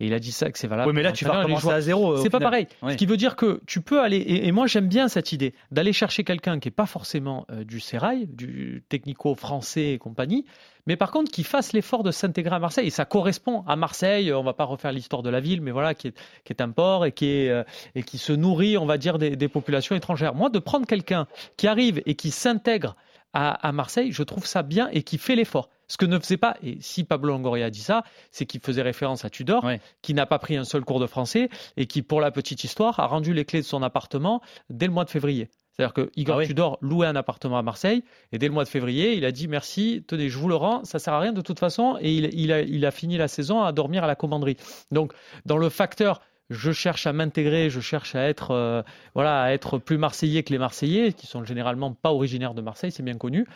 Et 0.00 0.06
il 0.06 0.14
a 0.14 0.18
dit 0.18 0.32
ça, 0.32 0.50
que 0.50 0.58
c'est 0.58 0.66
valable. 0.66 0.88
Oui, 0.88 0.94
mais 0.96 1.02
là, 1.02 1.12
tu 1.12 1.26
vas 1.26 1.40
recommencer 1.40 1.68
à 1.68 1.80
zéro, 1.82 2.14
euh, 2.14 2.16
C'est 2.22 2.30
pas 2.30 2.38
final. 2.38 2.66
pareil. 2.80 2.92
Ce 2.92 2.96
qui 2.96 3.04
veut 3.06 3.18
dire 3.18 3.36
que 3.36 3.60
tu 3.66 3.82
peux 3.82 4.00
aller, 4.00 4.16
et, 4.16 4.46
et 4.46 4.52
moi 4.52 4.66
j'aime 4.66 4.88
bien 4.88 5.08
cette 5.08 5.32
idée, 5.32 5.52
d'aller 5.70 5.92
chercher 5.92 6.24
quelqu'un 6.24 6.58
qui 6.58 6.68
n'est 6.68 6.72
pas 6.74 6.86
forcément 6.86 7.44
euh, 7.50 7.64
du 7.64 7.80
sérail, 7.80 8.26
du 8.26 8.82
technico-français 8.88 9.90
et 9.92 9.98
compagnie, 9.98 10.46
mais 10.86 10.96
par 10.96 11.10
contre 11.10 11.30
qui 11.30 11.44
fasse 11.44 11.74
l'effort 11.74 12.02
de 12.02 12.10
s'intégrer 12.10 12.54
à 12.54 12.58
Marseille. 12.58 12.86
Et 12.86 12.90
ça 12.90 13.04
correspond 13.04 13.62
à 13.66 13.76
Marseille, 13.76 14.32
on 14.32 14.42
va 14.42 14.54
pas 14.54 14.64
refaire 14.64 14.92
l'histoire 14.92 15.22
de 15.22 15.28
la 15.28 15.40
ville, 15.40 15.60
mais 15.60 15.70
voilà, 15.70 15.92
qui 15.94 16.08
est, 16.08 16.14
qui 16.44 16.52
est 16.54 16.62
un 16.62 16.70
port 16.70 17.04
et 17.04 17.12
qui, 17.12 17.26
est, 17.26 17.50
euh, 17.50 17.62
et 17.94 18.02
qui 18.02 18.16
se 18.16 18.32
nourrit, 18.32 18.78
on 18.78 18.86
va 18.86 18.96
dire, 18.96 19.18
des, 19.18 19.36
des 19.36 19.48
populations 19.48 19.94
étrangères. 19.94 20.34
Moi, 20.34 20.48
de 20.48 20.58
prendre 20.58 20.86
quelqu'un 20.86 21.26
qui 21.58 21.66
arrive 21.66 22.00
et 22.06 22.14
qui 22.14 22.30
s'intègre 22.30 22.96
à, 23.34 23.50
à 23.68 23.72
Marseille, 23.72 24.12
je 24.12 24.22
trouve 24.22 24.46
ça 24.46 24.62
bien 24.62 24.88
et 24.92 25.02
qui 25.02 25.18
fait 25.18 25.36
l'effort. 25.36 25.68
Ce 25.90 25.96
que 25.96 26.06
ne 26.06 26.20
faisait 26.20 26.36
pas, 26.36 26.56
et 26.62 26.78
si 26.80 27.02
Pablo 27.02 27.32
Longoria 27.32 27.66
a 27.66 27.70
dit 27.70 27.80
ça, 27.80 28.04
c'est 28.30 28.46
qu'il 28.46 28.60
faisait 28.60 28.80
référence 28.80 29.24
à 29.24 29.30
Tudor, 29.30 29.68
qui 30.02 30.14
n'a 30.14 30.24
pas 30.24 30.38
pris 30.38 30.56
un 30.56 30.62
seul 30.62 30.84
cours 30.84 31.00
de 31.00 31.08
français 31.08 31.48
et 31.76 31.86
qui, 31.86 32.02
pour 32.02 32.20
la 32.20 32.30
petite 32.30 32.62
histoire, 32.62 33.00
a 33.00 33.06
rendu 33.06 33.34
les 33.34 33.44
clés 33.44 33.58
de 33.58 33.66
son 33.66 33.82
appartement 33.82 34.40
dès 34.68 34.86
le 34.86 34.92
mois 34.92 35.04
de 35.04 35.10
février. 35.10 35.48
C'est-à-dire 35.72 35.92
que 35.92 36.10
Igor 36.14 36.42
Tudor 36.42 36.78
louait 36.80 37.08
un 37.08 37.16
appartement 37.16 37.58
à 37.58 37.62
Marseille 37.62 38.04
et 38.30 38.38
dès 38.38 38.46
le 38.46 38.54
mois 38.54 38.62
de 38.62 38.68
février, 38.68 39.14
il 39.14 39.24
a 39.24 39.32
dit 39.32 39.48
merci, 39.48 40.04
tenez, 40.06 40.28
je 40.28 40.38
vous 40.38 40.48
le 40.48 40.54
rends, 40.54 40.84
ça 40.84 41.00
sert 41.00 41.12
à 41.12 41.18
rien 41.18 41.32
de 41.32 41.40
toute 41.40 41.58
façon 41.58 41.98
et 42.00 42.14
il, 42.14 42.30
il 42.34 42.52
a, 42.52 42.60
il 42.60 42.86
a 42.86 42.92
fini 42.92 43.16
la 43.16 43.26
saison 43.26 43.62
à 43.62 43.72
dormir 43.72 44.04
à 44.04 44.06
la 44.06 44.14
commanderie. 44.14 44.58
Donc, 44.92 45.12
dans 45.44 45.56
le 45.56 45.70
facteur 45.70 46.20
je 46.50 46.72
cherche 46.72 47.06
à 47.06 47.12
m'intégrer, 47.12 47.70
je 47.70 47.80
cherche 47.80 48.14
à 48.16 48.28
être, 48.28 48.50
euh, 48.50 48.82
voilà, 49.14 49.42
à 49.42 49.52
être 49.52 49.78
plus 49.78 49.98
marseillais 49.98 50.42
que 50.42 50.52
les 50.52 50.58
Marseillais, 50.58 51.12
qui 51.12 51.26
sont 51.26 51.44
généralement 51.44 51.94
pas 51.94 52.12
originaires 52.12 52.54
de 52.54 52.60
Marseille, 52.60 52.90
c'est 52.90 53.04
bien 53.04 53.16
connu. 53.16 53.46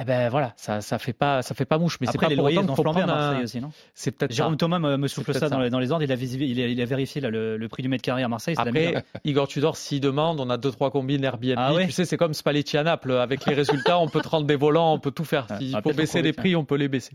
Eh 0.00 0.04
ben 0.04 0.30
voilà, 0.30 0.54
ça, 0.56 0.80
ça 0.80 0.98
fait 0.98 1.12
pas, 1.12 1.42
ça 1.42 1.54
fait 1.54 1.66
pas 1.66 1.76
mouche, 1.76 1.98
mais 2.00 2.06
c'est 2.06 2.16
Après, 2.16 2.26
pas 2.26 2.30
les 2.30 2.36
pour 2.36 2.44
loyers 2.46 2.58
autant 2.58 2.74
flambé 2.76 3.02
à 3.02 3.06
Marseille 3.06 3.40
un- 3.40 3.44
aussi, 3.44 3.60
non? 3.60 3.72
C'est 3.94 4.10
peut-être 4.10 4.32
Jérôme 4.32 4.54
ça. 4.54 4.56
Thomas 4.56 4.78
me, 4.78 5.06
souffle 5.06 5.34
ça, 5.34 5.40
ça. 5.40 5.48
Dans, 5.50 5.60
les, 5.60 5.68
dans 5.68 5.78
les 5.78 5.92
ordres. 5.92 6.02
Il 6.02 6.10
a, 6.10 6.14
il 6.14 6.60
a, 6.62 6.66
il 6.66 6.80
a 6.80 6.84
vérifié 6.86 7.20
là, 7.20 7.28
le, 7.28 7.58
le 7.58 7.68
prix 7.68 7.82
du 7.82 7.90
mètre 7.90 8.02
carré 8.02 8.22
à 8.22 8.28
Marseille. 8.28 8.54
la 8.54 8.62
Après, 8.62 8.72
meilleure. 8.72 9.02
Igor 9.24 9.48
Tudor, 9.48 9.76
s'il 9.76 10.00
demande, 10.00 10.40
on 10.40 10.48
a 10.48 10.56
deux 10.56 10.70
trois 10.72 10.90
combines 10.90 11.22
Airbnb. 11.22 11.54
Ah 11.58 11.74
ouais? 11.74 11.86
Tu 11.86 11.92
sais, 11.92 12.06
c'est 12.06 12.16
comme 12.16 12.32
Spalletti 12.32 12.78
à 12.78 12.84
Naples. 12.84 13.12
Avec 13.12 13.44
les 13.44 13.54
résultats, 13.54 13.98
on 13.98 14.08
peut 14.08 14.22
te 14.22 14.28
rendre 14.28 14.46
des 14.46 14.56
volants, 14.56 14.94
on 14.94 14.98
peut 14.98 15.10
tout 15.10 15.24
faire. 15.26 15.46
Ah, 15.50 15.58
faut 15.58 15.80
peut-être 15.82 15.96
baisser 15.96 16.22
les 16.22 16.32
prix, 16.32 16.56
on 16.56 16.64
peut 16.64 16.76
les 16.76 16.88
baisser. 16.88 17.12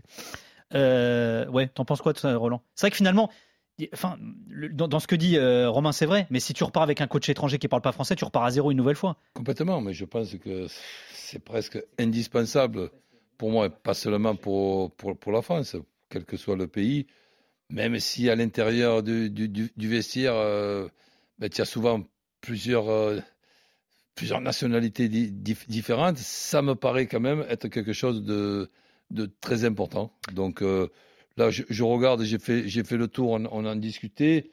Euh, 0.74 1.46
ouais, 1.48 1.66
t'en 1.66 1.84
penses 1.84 2.00
quoi 2.02 2.12
de 2.12 2.18
ça, 2.18 2.36
Roland? 2.36 2.62
C'est 2.74 2.86
vrai 2.86 2.90
que 2.90 2.96
finalement, 2.96 3.30
Enfin, 3.92 4.18
dans, 4.72 4.98
ce 4.98 5.06
que 5.06 5.14
dit 5.14 5.36
euh, 5.36 5.70
Romain, 5.70 5.92
c'est 5.92 6.06
vrai. 6.06 6.26
Mais 6.30 6.40
si 6.40 6.52
tu 6.52 6.64
repars 6.64 6.82
avec 6.82 7.00
un 7.00 7.06
coach 7.06 7.28
étranger 7.28 7.58
qui 7.58 7.68
parle 7.68 7.82
pas 7.82 7.92
français, 7.92 8.16
tu 8.16 8.24
repars 8.24 8.44
à 8.44 8.50
zéro 8.50 8.70
une 8.70 8.76
nouvelle 8.76 8.96
fois. 8.96 9.16
Complètement, 9.34 9.80
mais 9.80 9.92
je 9.92 10.04
pense 10.04 10.34
que 10.36 10.66
c'est 11.12 11.38
presque 11.38 11.78
indispensable 11.98 12.90
pour 13.36 13.50
moi, 13.50 13.66
et 13.66 13.70
pas 13.70 13.94
seulement 13.94 14.34
pour, 14.34 14.90
pour, 14.96 15.32
la 15.32 15.42
France, 15.42 15.76
quel 16.08 16.24
que 16.24 16.36
soit 16.36 16.56
le 16.56 16.66
pays, 16.66 17.06
même 17.70 17.98
si 18.00 18.28
à 18.28 18.34
l'intérieur 18.34 19.04
du, 19.04 19.30
du, 19.30 19.88
vestiaire, 19.88 20.34
euh, 20.34 20.88
ben, 21.38 21.48
tu 21.48 21.60
as 21.60 21.64
souvent 21.64 22.02
plusieurs, 22.40 22.88
euh, 22.88 23.20
plusieurs 24.16 24.40
nationalités 24.40 25.08
di- 25.08 25.30
dif- 25.30 25.68
différentes, 25.68 26.18
ça 26.18 26.62
me 26.62 26.74
paraît 26.74 27.06
quand 27.06 27.20
même 27.20 27.44
être 27.48 27.68
quelque 27.68 27.92
chose 27.92 28.24
de, 28.24 28.70
de 29.12 29.30
très 29.40 29.64
important. 29.64 30.12
Donc 30.32 30.62
euh, 30.62 30.88
là, 31.38 31.50
je, 31.50 31.62
je 31.68 31.82
regarde, 31.84 32.22
j'ai 32.24 32.38
fait, 32.38 32.68
j'ai 32.68 32.84
fait 32.84 32.96
le 32.96 33.08
tour, 33.08 33.30
on, 33.30 33.44
on 33.50 33.64
en 33.64 33.76
discutait. 33.76 34.50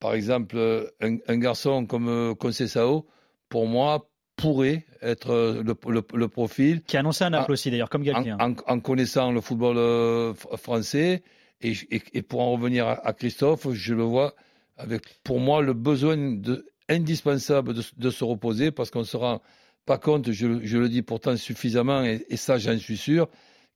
Par 0.00 0.14
exemple, 0.14 0.56
un, 1.00 1.16
un 1.26 1.36
garçon 1.38 1.84
comme 1.84 2.08
euh, 2.08 2.34
Conceição, 2.34 3.04
pour 3.48 3.66
moi, 3.66 4.08
pourrait 4.36 4.86
être 5.02 5.30
euh, 5.30 5.62
le, 5.64 5.74
le, 5.92 6.02
le 6.14 6.28
profil. 6.28 6.82
Qui 6.84 6.96
a 6.96 7.00
annoncé 7.00 7.24
à 7.24 7.30
Naples 7.30 7.52
aussi, 7.52 7.70
d'ailleurs, 7.70 7.90
comme 7.90 8.04
Galtier. 8.04 8.32
En, 8.34 8.52
en- 8.52 8.54
en 8.66 8.80
connaissant 8.80 9.32
le 9.32 9.40
football 9.40 9.76
euh, 9.76 10.32
fr- 10.34 10.56
français. 10.56 11.22
Et, 11.60 11.72
et- 11.90 12.02
et 12.12 12.22
pour 12.22 12.40
en 12.40 12.52
revenir 12.52 12.86
à, 12.86 13.04
à 13.04 13.12
Christophe, 13.12 13.66
je 13.72 13.94
le 13.94 14.04
vois 14.04 14.34
avec, 14.76 15.02
pour 15.24 15.40
moi, 15.40 15.60
le 15.60 15.72
besoin 15.72 16.16
de, 16.16 16.64
indispensable 16.88 17.74
de, 17.74 17.82
de 17.96 18.10
se 18.10 18.22
reposer 18.22 18.70
parce 18.70 18.90
qu'on 18.92 19.00
ne 19.00 19.04
se 19.04 19.16
rend 19.16 19.42
pas 19.84 19.98
compte, 19.98 20.30
je, 20.30 20.46
le- 20.46 20.60
je 20.64 20.78
le 20.78 20.88
dis 20.88 21.02
pourtant 21.02 21.36
suffisamment, 21.36 22.04
et, 22.04 22.24
et 22.28 22.36
ça 22.36 22.58
j'en 22.58 22.78
suis 22.78 22.96
sûr, 22.96 23.28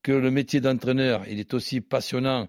que 0.02 0.12
le 0.12 0.30
métier 0.30 0.60
d'entraîneur, 0.60 1.22
il 1.28 1.38
est 1.40 1.54
aussi 1.54 1.80
passionnant 1.80 2.48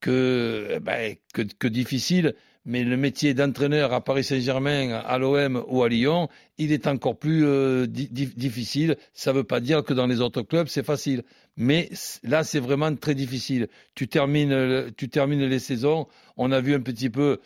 que, 0.00 0.68
eh 0.70 0.80
ben, 0.80 1.14
que, 1.34 1.42
que 1.42 1.68
difficile, 1.68 2.34
mais 2.64 2.84
le 2.84 2.96
métier 2.96 3.34
d'entraîneur 3.34 3.92
à 3.92 4.04
Paris 4.04 4.24
Saint-Germain, 4.24 4.90
à 4.92 5.18
l'OM 5.18 5.64
ou 5.68 5.82
à 5.82 5.88
Lyon, 5.88 6.28
il 6.58 6.70
est 6.72 6.86
encore 6.86 7.18
plus 7.18 7.44
euh, 7.46 7.86
di- 7.86 8.08
di- 8.10 8.26
difficile. 8.36 8.96
Ça 9.14 9.32
ne 9.32 9.38
veut 9.38 9.44
pas 9.44 9.60
dire 9.60 9.82
que 9.82 9.94
dans 9.94 10.06
les 10.06 10.20
autres 10.20 10.42
clubs, 10.42 10.68
c'est 10.68 10.84
facile. 10.84 11.22
Mais 11.56 11.88
là, 12.22 12.44
c'est 12.44 12.60
vraiment 12.60 12.94
très 12.94 13.14
difficile. 13.14 13.68
Tu 13.94 14.06
termines, 14.06 14.92
tu 14.96 15.08
termines 15.08 15.44
les 15.44 15.58
saisons. 15.58 16.06
On 16.36 16.52
a 16.52 16.60
vu 16.60 16.74
un 16.74 16.80
petit 16.80 17.10
peu 17.10 17.38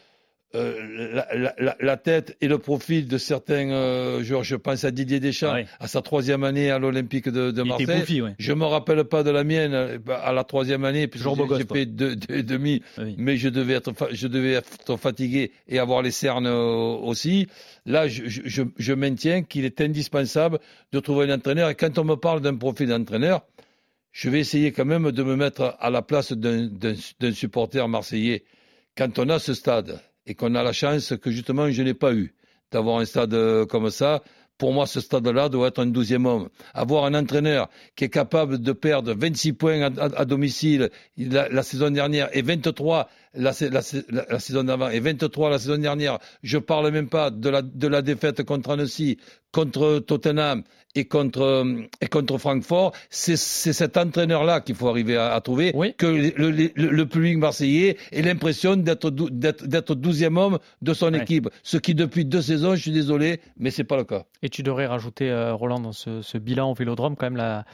euh, 0.55 1.15
la, 1.15 1.27
la- 1.35 1.55
la- 1.59 1.77
la 1.81 1.97
tête 1.97 2.37
et 2.41 2.49
le 2.49 2.59
profil 2.59 3.09
de 3.09 3.19
certains 3.19 3.71
euh, 3.71 4.23
joueurs. 4.23 4.45
Je 4.45 4.57
pense 4.57 4.85
à 4.85 4.91
Didier 4.91 5.19
Deschamps, 5.21 5.53
à 5.81 5.89
sa 5.89 6.03
troisième 6.03 6.45
année 6.45 6.71
à 6.71 6.79
l'Olympique 6.79 7.29
de, 7.29 7.51
de 7.51 7.63
Marseille. 7.69 7.87
bouffi, 8.01 8.21
ouais. 8.23 8.35
Je 8.39 8.53
me 8.53 8.65
rappelle 8.65 9.05
pas 9.05 9.23
de 9.23 9.31
la 9.31 9.45
mienne 9.45 9.73
euh, 9.75 9.99
à 10.23 10.33
la 10.33 10.45
troisième 10.45 10.85
année, 10.85 11.07
puisque 11.09 11.25
j'ai 11.59 11.65
fait 11.81 11.87
deux, 11.87 12.17
deux 12.17 12.35
et 12.35 12.43
demi, 12.43 12.83
mais 13.19 13.37
je 13.37 13.49
devais 13.49 13.75
être, 13.75 13.93
fa- 13.93 14.09
je 14.13 14.27
devais 14.29 14.53
être 14.53 14.97
fatigué 14.97 15.53
et 15.69 15.79
avoir 15.79 16.03
les 16.03 16.11
cernes 16.11 16.47
aussi. 16.47 17.47
Là, 17.87 18.09
je, 18.09 18.25
je- 18.27 18.43
je, 18.45 18.63
je 18.77 18.93
maintiens 18.93 19.43
qu'il 19.43 19.65
est 19.65 19.81
indispensable 19.81 20.59
de 20.93 21.01
trouver 21.01 21.31
un 21.31 21.35
entraîneur. 21.37 21.71
Et 21.71 21.75
quand 21.75 21.99
on 21.99 22.05
me 22.05 22.15
parle 22.17 22.41
d'un 22.41 22.55
profil 22.57 22.89
d'entraîneur, 22.89 23.43
je 24.13 24.29
vais 24.29 24.41
essayer 24.41 24.73
quand 24.73 24.85
même 24.85 25.11
de 25.11 25.23
me 25.23 25.37
mettre 25.37 25.75
à 25.81 25.89
la 25.89 26.03
place 26.03 26.33
d'un 26.33 27.33
supporter 27.33 27.89
marseillais. 27.89 28.45
Quand 28.97 29.19
on 29.19 29.29
a 29.31 29.39
ce 29.39 29.55
stade 29.55 29.99
et 30.27 30.35
qu'on 30.35 30.55
a 30.55 30.63
la 30.63 30.73
chance 30.73 31.15
que 31.21 31.31
justement 31.31 31.71
je 31.71 31.83
n'ai 31.83 31.95
pas 31.95 32.13
eu 32.15 32.35
d'avoir 32.71 32.99
un 32.99 33.05
stade 33.05 33.35
euh, 33.35 33.67
comme 33.67 33.91
ça, 33.91 34.23
pour 34.59 34.73
moi 34.73 34.87
ce 34.87 35.01
stade-là 35.01 35.49
doit 35.49 35.69
être 35.69 35.81
un 35.81 35.87
douzième 35.87 36.25
homme. 36.27 36.49
Avoir 36.73 37.05
un 37.05 37.15
entraîneur 37.15 37.69
qui 37.97 38.05
est 38.05 38.09
capable 38.11 38.59
de 38.61 38.73
perdre 38.73 39.13
26 39.15 39.53
points 39.55 39.81
à, 39.97 40.25
domicile 40.25 40.91
la, 41.17 41.63
saison 41.63 41.91
dernière 41.91 42.29
et 42.37 42.43
23 42.43 43.09
la, 43.35 43.53
la, 43.71 43.83
sa- 43.83 43.97
la- 44.11 44.27
la 44.29 44.39
saison 44.39 44.63
d'avant 44.65 44.89
et 44.91 45.01
23 45.01 45.51
la 45.51 45.59
saison 45.59 45.79
dernière, 45.79 46.19
je 46.43 46.59
parle 46.59 46.91
même 46.91 47.09
pas 47.09 47.31
de 47.31 47.49
la, 47.49 47.63
de 47.63 47.89
la 47.89 48.03
défaite 48.03 48.43
contre 48.45 48.71
Annecy, 48.71 49.19
contre 49.51 49.99
Tottenham 49.99 50.63
et 50.95 51.07
contre, 51.07 51.65
et 52.01 52.07
contre 52.09 52.37
Francfort, 52.39 52.93
c'est 53.09 53.37
cet 53.37 53.97
entraîneur-là 53.97 54.61
qu'il 54.61 54.75
faut 54.75 54.89
arriver 54.89 55.17
à, 55.17 55.33
à 55.35 55.41
trouver, 55.41 55.73
que 55.97 56.07
le, 56.07 56.51
le, 56.51 56.71
le- 56.75 56.91
le 56.91 57.07
public 57.07 57.39
marseillais 57.39 57.97
ait 58.13 58.23
l'impression 58.23 58.77
d'être 58.77 59.11
dou- 59.11 59.31
d'être 59.31 59.67
d'être 59.67 59.95
douzième 59.95 60.37
homme 60.37 60.59
de 60.83 60.93
son 60.95 61.13
équipe. 61.23 61.49
Ce 61.63 61.77
qui, 61.79 61.95
depuis 61.95 62.25
deux 62.25 62.43
saisons, 62.43 62.75
je 62.75 62.83
suis 62.83 62.91
désolé, 62.93 63.41
mais 63.59 63.71
c'est 63.71 63.85
pas 63.85 63.97
le 63.97 64.05
cas. 64.05 64.25
Et 64.43 64.49
tu 64.51 64.63
devrais 64.63 64.87
rajouter, 64.87 65.31
euh, 65.31 65.55
Roland, 65.55 65.81
dans 65.81 65.93
ce, 65.93 66.21
ce 66.23 66.37
bilan 66.39 66.71
au 66.71 66.75
Vélodrome, 66.75 67.17
quand 67.17 67.27
même, 67.27 67.37
la, 67.37 67.65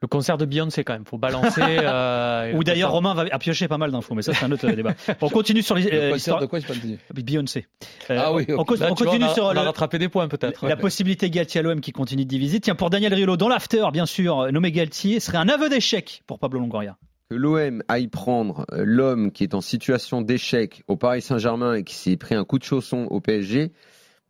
le 0.00 0.06
concert 0.08 0.38
de 0.38 0.44
Beyoncé, 0.44 0.84
quand 0.84 0.92
même. 0.92 1.04
faut 1.04 1.18
balancer. 1.18 1.60
euh, 1.66 2.52
Ou 2.54 2.62
d'ailleurs, 2.62 2.92
Romain 2.92 3.14
va 3.14 3.24
a 3.30 3.38
pioché 3.38 3.66
pas 3.66 3.78
mal 3.78 3.90
d'infos, 3.90 4.14
mais 4.14 4.22
ça, 4.22 4.32
c'est 4.32 4.44
un 4.44 4.52
autre 4.52 4.68
débat. 4.70 4.94
On 5.20 5.28
continue 5.28 5.62
sur 5.62 5.74
les- 5.74 5.90
Le 5.90 5.92
euh, 5.92 6.10
concert 6.12 6.38
de 6.38 6.46
quoi, 6.46 6.60
pas 6.60 6.72
entendu 6.72 6.98
Beyoncé. 7.14 7.66
Euh, 8.10 8.16
Ah 8.20 8.32
oui, 8.32 8.44
on, 8.48 8.56
Là, 8.58 8.64
vois, 8.76 8.88
continue 8.94 9.24
on 9.24 9.28
a- 9.28 9.34
sur 9.34 9.44
on 9.44 9.48
a 9.56 9.62
rattrapé 9.62 9.98
des 9.98 10.08
points, 10.08 10.28
peut-être. 10.28 10.68
la 10.68 10.76
possibilité 10.76 11.30
Galtier 11.30 11.60
à 11.60 11.62
l'OM 11.62 11.80
qui 11.80 11.92
continue 11.92 12.24
de 12.24 12.28
diviser. 12.28 12.60
Tiens, 12.60 12.74
pour 12.76 12.90
Daniel 12.90 13.12
Riolo, 13.12 13.36
dans 13.36 13.48
l'after, 13.48 13.84
bien 13.92 14.06
sûr, 14.06 14.52
nommé 14.52 14.70
Galtier, 14.70 15.18
serait 15.20 15.38
un 15.38 15.48
aveu 15.48 15.68
d'échec 15.68 16.22
pour 16.26 16.38
Pablo 16.38 16.60
Longoria. 16.60 16.96
que 17.30 17.34
l'OM 17.34 17.82
aille 17.88 18.06
prendre 18.08 18.64
l'homme 18.72 19.32
qui 19.32 19.42
est 19.42 19.54
en 19.54 19.60
situation 19.60 20.22
d'échec 20.22 20.82
au 20.86 20.96
Paris 20.96 21.22
Saint-Germain 21.22 21.74
et 21.74 21.82
qui 21.84 21.94
s'est 21.94 22.16
pris 22.16 22.34
un 22.36 22.44
coup 22.44 22.58
de 22.58 22.64
chausson 22.64 23.06
au 23.10 23.20
PSG, 23.20 23.72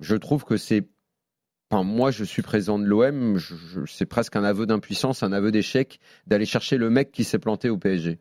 je 0.01 0.17
trouve 0.17 0.45
que 0.45 0.57
c'est. 0.57 0.89
Enfin, 1.71 1.83
moi, 1.83 2.11
je 2.11 2.25
suis 2.25 2.41
président 2.43 2.79
de 2.79 2.85
l'OM, 2.85 3.37
je- 3.37 3.55
je- 3.55 3.81
c'est 3.87 4.07
presque 4.07 4.37
un 4.37 4.45
aveu 4.45 4.65
d'impuissance, 4.67 5.23
un 5.23 5.33
aveu 5.33 5.51
d'échec 5.51 6.01
d'aller 6.27 6.47
chercher 6.47 6.79
le 6.79 6.89
mec 6.89 7.13
qui 7.13 7.25
s'est 7.25 7.39
planté 7.39 7.69
au 7.69 7.77
PSG. 7.77 8.19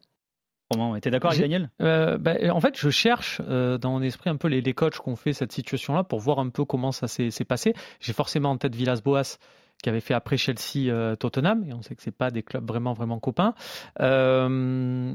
Romain, 0.69 0.99
t'es 0.99 1.09
d'accord 1.11 1.29
avec 1.31 1.41
Daniel? 1.41 1.69
Euh, 1.81 2.17
ben, 2.17 2.51
En 2.51 2.59
fait, 2.59 2.77
je 2.77 2.89
cherche 2.89 3.41
euh, 3.47 3.77
dans 3.77 3.91
mon 3.91 4.01
esprit 4.01 4.29
un 4.29 4.35
peu 4.35 4.49
les, 4.49 4.59
les 4.59 4.73
coachs 4.73 4.99
qui 5.01 5.07
ont 5.09 5.15
fait 5.15 5.31
cette 5.31 5.53
situation-là 5.53 6.03
pour 6.03 6.19
voir 6.19 6.39
un 6.39 6.49
peu 6.49 6.65
comment 6.65 6.91
ça 6.91 7.07
s'est 7.07 7.31
s'est 7.31 7.45
passé. 7.45 7.73
J'ai 8.01 8.11
forcément 8.11 8.49
en 8.49 8.57
tête 8.57 8.75
Villas-Boas 8.75 9.37
qui 9.83 9.89
avait 9.89 9.99
fait 10.01 10.13
après 10.15 10.37
Chelsea 10.37 10.87
euh, 10.89 11.15
Tottenham, 11.15 11.63
et 11.69 11.73
on 11.73 11.81
sait 11.83 11.95
que 11.95 12.01
c'est 12.01 12.09
pas 12.15 12.31
des 12.31 12.41
clubs 12.43 12.67
vraiment 12.67 12.93
vraiment 12.93 13.19
copains. 13.19 13.53
Euh, 14.01 15.13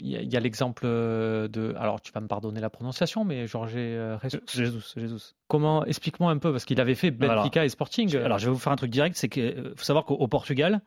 Il 0.00 0.32
y 0.32 0.36
a, 0.36 0.40
l'exemple 0.40 0.82
euh, 0.84 1.48
de, 1.48 1.74
alors 1.78 2.00
tu 2.00 2.12
vas 2.12 2.20
me 2.20 2.26
pardonner 2.26 2.60
la 2.60 2.70
prononciation, 2.70 3.24
mais 3.24 3.46
Jorge 3.46 3.74
Jesus. 3.74 4.40
Jesus, 4.52 4.94
Jesus. 4.96 5.34
Comment 5.48 5.84
Explique-moi 5.84 6.30
un 6.30 6.38
peu 6.38 6.50
parce 6.52 6.64
qu'il 6.64 6.80
avait 6.80 6.94
fait 6.94 7.10
Benfica 7.10 7.60
Alors, 7.60 7.64
et 7.66 7.68
Sporting. 7.68 8.16
Alors, 8.16 8.38
je 8.38 8.46
vais 8.46 8.52
vous 8.52 8.58
faire 8.58 8.72
un 8.72 8.76
truc 8.76 8.90
direct, 8.90 9.16
c'est 9.16 9.28
qu'il 9.28 9.72
faut 9.76 9.84
savoir 9.84 10.04
qu'au 10.04 10.14
au 10.14 10.26
Portugal, 10.28 10.80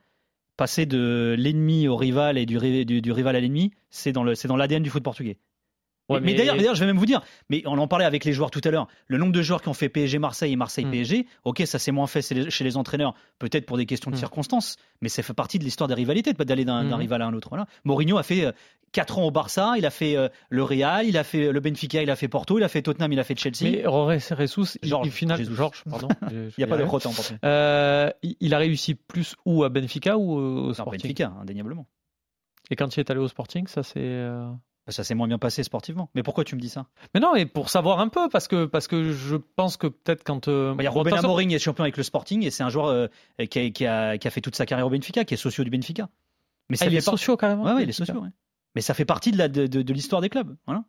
passer 0.58 0.86
de 0.86 1.36
l'ennemi 1.38 1.88
au 1.88 1.96
rival 1.96 2.38
et 2.38 2.46
du, 2.46 2.58
du- 2.86 3.02
du 3.02 3.12
rival 3.12 3.36
à 3.36 3.39
l'ennemi, 3.39 3.72
c'est 3.89 4.12
dans 4.12 4.24
le- 4.24 4.36
c'est 4.36 4.48
dans 4.48 4.58
l'ADN 4.58 4.82
du 4.84 4.89
foot 4.89 5.04
portugais. 5.04 5.38
Ouais, 6.10 6.20
mais 6.22 6.32
mais- 6.32 6.38
d'ailleurs, 6.38 6.76
je 6.76 6.80
vais 6.80 6.86
même 6.86 6.98
vous 6.98 7.06
dire, 7.06 7.22
mais 7.50 7.62
on 7.65 7.78
en 7.78 7.88
parlait 7.88 8.06
avec 8.06 8.24
les 8.24 8.32
joueurs 8.34 8.50
tout 8.52 8.62
à 8.63 8.72
l'heure. 8.72 8.88
Le 9.08 9.17
nombre 9.17 9.34
de 9.34 9.41
joueurs 9.41 9.62
qui 9.62 9.67
ont 9.67 9.74
fait 9.74 9.89
PSG 9.89 10.20
Marseille 10.20 10.54
et 10.54 10.56
Marseille 10.56 10.86
Hmm. 10.86 10.91
PSG, 10.91 11.26
ok, 11.43 11.63
ça 11.65 11.80
c'est 11.80 11.91
moins 11.91 12.08
fait 12.08 12.22
chez 12.50 12.63
les, 12.63 12.78
entraîneurs, 12.78 13.13
peut-être 13.39 13.65
pour 13.65 13.76
des 13.78 13.86
questions 13.86 14.10
de 14.12 14.15
Mm. 14.15 14.20
circonstances, 14.20 14.78
mais 15.02 15.10
ça 15.10 15.22
fait 15.24 15.34
partie 15.34 15.60
de 15.60 15.63
l'histoire 15.65 15.88
des 15.89 15.93
rivalités, 15.96 16.32
de 16.32 16.38
pas 16.38 16.46
d'aller 16.46 16.63
d'un 16.65 16.84
Mhm. 16.84 16.93
rival 16.93 17.22
à 17.22 17.26
un 17.28 17.34
autre. 17.34 17.50
Voilà. 17.50 17.65
Mourinho 17.84 18.17
a 18.17 18.24
fait 18.24 18.54
4 18.93 19.20
ans 19.20 19.24
au 19.26 19.32
Barça, 19.32 19.74
il 19.78 19.86
a 19.86 19.89
fait 19.89 20.15
euh, 20.15 20.30
le 20.50 20.63
Real, 20.63 21.06
il 21.06 21.17
a 21.17 21.26
fait 21.26 21.52
le 21.52 21.60
Benfica, 21.60 22.02
il 22.02 22.10
a 22.10 22.15
fait 22.15 22.30
Porto, 22.30 22.58
il 22.58 22.63
a 22.63 22.70
fait 22.70 22.82
Tottenham, 22.82 23.12
il 23.12 23.20
a 23.20 23.26
fait 23.26 23.38
Chelsea. 23.38 23.63
Mais 23.70 23.84
Jesus, 24.38 24.78
il- 24.82 24.88
Georges, 24.89 25.08
il 25.08 25.12
final. 25.12 25.43
Georges, 25.54 25.84
pardon. 25.89 26.08
a 26.63 26.67
pas 26.67 26.78
de. 26.78 26.84
Euh, 27.43 28.10
il 28.39 28.56
réussi 28.56 28.96
plus 28.96 29.36
où 29.46 29.65
à 29.65 29.70
Benfica 29.70 30.17
ou 30.17 30.32
au 30.38 30.74
Sporting? 30.74 31.02
Benfica, 31.02 31.34
indéniablement. 31.41 31.86
Et 32.70 32.76
quand 32.78 32.96
il 32.96 33.02
est 33.02 33.10
allé 33.12 33.20
au 33.20 33.28
Sporting, 33.28 33.67
ça 33.67 33.84
c'est. 33.84 34.00
Euh, 34.88 34.91
Ça 34.91 35.04
s'est 35.04 35.15
moins 35.15 35.28
bien 35.28 35.38
passé 35.38 35.63
sportivement. 35.63 36.10
Mais 36.15 36.23
pourquoi 36.23 36.43
tu 36.43 36.56
me 36.56 36.62
dis 36.62 36.69
ça? 36.69 36.88
Mais 37.13 37.19
non, 37.19 37.36
et 37.36 37.45
pour 37.45 37.69
savoir 37.69 38.00
un 38.00 38.08
peu, 38.10 38.30
parce 38.30 38.47
que, 38.47 38.65
parce 38.65 38.88
que 38.88 39.12
je 39.12 39.36
pense 39.36 39.78
que 39.78 39.88
peut-être 39.88 40.23
quand. 40.23 40.47
euh, 40.47 40.76
Il 40.80 40.84
y 40.84 40.88
a 40.88 40.91
bon, 40.91 41.04
façon- 41.04 41.26
Amorim 41.26 41.50
qui 41.50 41.56
est 41.56 41.60
champion 41.60 41.84
avec 41.84 41.97
le 41.97 42.04
Sporting 42.04 42.43
et 42.45 42.52
c'est 42.52 42.63
un 42.63 42.69
joueur 42.69 42.88
euh, 42.88 43.08
qui, 43.50 43.60
a, 43.60 43.69
qui 43.69 43.86
a- 43.86 44.17
qui 44.17 44.28
a 44.28 44.32
fait 44.32 44.41
toute 44.41 44.56
sa 44.56 44.65
carrière 44.65 44.88
au 44.88 44.89
Benfica, 44.89 45.26
qui 45.26 45.34
est 45.34 45.38
socio 45.38 45.63
du 45.63 45.69
Benfica. 45.69 46.10
Mais 46.69 46.78
Ah, 46.82 46.86
il 46.86 46.91
fait 46.91 46.97
est 46.97 47.02
socio 47.02 47.38
carrément 47.38 47.63
Ouais, 47.63 47.73
ouais, 47.73 47.84
il 47.84 47.89
est 47.89 47.93
socio. 47.93 48.15
ouais. 48.21 48.30
Mais 48.76 48.82
ça 48.82 48.93
fait 48.93 49.06
partie 49.06 49.32
de 49.32 49.38
la- 49.38 49.47
de, 49.47 49.67
de- 49.67 49.82
de 49.82 49.93
l'histoire 49.93 50.21
des 50.21 50.30
clubs. 50.30 50.56
Voilà. 50.65 50.84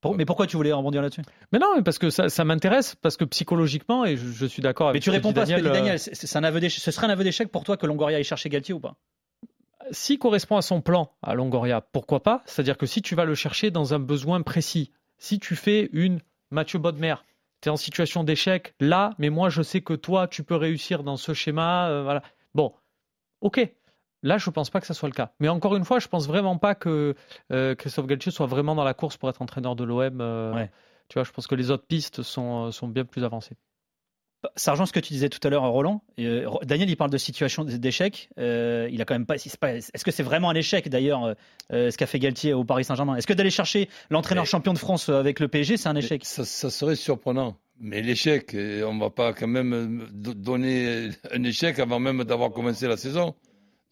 Pour- 0.00 0.14
mais 0.16 0.24
pourquoi 0.24 0.46
tu 0.46 0.56
voulais 0.56 0.72
rebondir 0.72 1.02
là-dessus? 1.02 1.20
Mais 1.52 1.58
non, 1.58 1.74
mais 1.76 1.82
parce 1.82 1.98
que 1.98 2.08
ça, 2.08 2.30
ça 2.30 2.44
m'intéresse, 2.44 2.94
parce 3.02 3.18
que 3.18 3.24
psychologiquement, 3.24 4.06
et 4.06 4.16
je, 4.16 4.28
je 4.28 4.46
suis 4.46 4.62
d'accord 4.62 4.88
avec 4.88 5.00
Mais 5.00 5.04
tu 5.04 5.10
réponds 5.10 5.34
pas 5.34 5.42
à 5.42 5.46
ce 5.46 5.50
que 5.52 5.56
dit 5.56 5.62
Daniel, 5.62 5.78
Daniel. 5.82 5.98
C'est- 5.98 6.14
c'est 6.26 6.38
un 6.38 6.44
aveu 6.44 6.58
d'échec- 6.60 6.80
ce 6.82 6.90
serait 6.90 7.06
un 7.06 7.10
aveu 7.10 7.22
d'échec 7.24 7.50
pour 7.52 7.64
toi 7.64 7.76
que 7.76 7.86
Longoria 7.86 8.18
ait 8.18 8.22
cherché 8.24 8.48
Galtier 8.48 8.72
ou 8.72 8.80
pas? 8.80 8.96
S'il 9.90 10.18
correspond 10.18 10.56
à 10.56 10.62
son 10.62 10.80
plan 10.80 11.10
à 11.22 11.34
Longoria, 11.34 11.80
pourquoi 11.80 12.22
pas? 12.22 12.42
C'est-à-dire 12.46 12.76
que 12.78 12.86
si 12.86 13.02
tu 13.02 13.14
vas 13.14 13.24
le 13.24 13.34
chercher 13.34 13.70
dans 13.70 13.94
un 13.94 13.98
besoin 13.98 14.42
précis, 14.42 14.92
si 15.18 15.38
tu 15.38 15.56
fais 15.56 15.88
une 15.92 16.20
Mathieu 16.50 16.78
Bodmer, 16.78 17.14
tu 17.60 17.68
es 17.68 17.72
en 17.72 17.76
situation 17.76 18.24
d'échec 18.24 18.74
là, 18.80 19.14
mais 19.18 19.30
moi 19.30 19.48
je 19.48 19.62
sais 19.62 19.80
que 19.80 19.94
toi 19.94 20.28
tu 20.28 20.44
peux 20.44 20.56
réussir 20.56 21.02
dans 21.02 21.16
ce 21.16 21.34
schéma, 21.34 21.88
euh, 21.88 22.02
voilà. 22.02 22.22
Bon, 22.54 22.72
ok. 23.40 23.68
Là, 24.22 24.36
je 24.36 24.50
pense 24.50 24.68
pas 24.68 24.80
que 24.80 24.86
ça 24.86 24.92
soit 24.92 25.08
le 25.08 25.14
cas. 25.14 25.32
Mais 25.40 25.48
encore 25.48 25.74
une 25.76 25.84
fois, 25.86 25.98
je 25.98 26.06
pense 26.06 26.26
vraiment 26.26 26.58
pas 26.58 26.74
que 26.74 27.14
euh, 27.52 27.74
Christophe 27.74 28.06
Galtier 28.06 28.30
soit 28.30 28.44
vraiment 28.46 28.74
dans 28.74 28.84
la 28.84 28.92
course 28.92 29.16
pour 29.16 29.30
être 29.30 29.40
entraîneur 29.40 29.76
de 29.76 29.84
l'OM. 29.84 30.20
euh, 30.20 30.66
Tu 31.08 31.14
vois, 31.14 31.24
je 31.24 31.32
pense 31.32 31.46
que 31.46 31.54
les 31.54 31.70
autres 31.70 31.86
pistes 31.86 32.22
sont, 32.22 32.70
sont 32.70 32.86
bien 32.86 33.06
plus 33.06 33.24
avancées. 33.24 33.56
Sargent, 34.56 34.86
ce 34.86 34.92
que 34.92 35.00
tu 35.00 35.12
disais 35.12 35.28
tout 35.28 35.46
à 35.46 35.50
l'heure, 35.50 35.68
Roland, 35.68 36.02
euh, 36.18 36.48
Daniel, 36.62 36.88
il 36.88 36.96
parle 36.96 37.10
de 37.10 37.18
situation 37.18 37.64
d'échec. 37.64 38.30
Euh, 38.38 38.88
il 38.90 39.00
a 39.02 39.04
quand 39.04 39.14
même 39.14 39.26
pas. 39.26 39.34
Est-ce 39.36 40.04
que 40.04 40.10
c'est 40.10 40.22
vraiment 40.22 40.48
un 40.48 40.54
échec 40.54 40.88
d'ailleurs 40.88 41.34
euh, 41.72 41.90
ce 41.90 41.96
qu'a 41.96 42.06
fait 42.06 42.18
Galtier 42.18 42.54
au 42.54 42.64
Paris 42.64 42.84
Saint-Germain? 42.84 43.16
Est-ce 43.16 43.26
que 43.26 43.34
d'aller 43.34 43.50
chercher 43.50 43.88
l'entraîneur 44.08 44.46
champion 44.46 44.72
de 44.72 44.78
France 44.78 45.08
avec 45.10 45.40
le 45.40 45.48
PSG, 45.48 45.76
c'est 45.76 45.88
un 45.88 45.96
échec? 45.96 46.24
ça, 46.24 46.44
ça, 46.44 46.70
serait 46.70 46.96
surprenant. 46.96 47.56
Mais 47.82 48.02
l'échec, 48.02 48.54
on 48.54 48.98
va 48.98 49.10
pas 49.10 49.32
quand 49.32 49.46
même 49.46 50.06
donner 50.12 51.10
un 51.32 51.44
échec 51.44 51.78
avant 51.78 51.98
même 51.98 52.24
d'avoir 52.24 52.50
commencé 52.50 52.86
la 52.86 52.96
saison. 52.96 53.34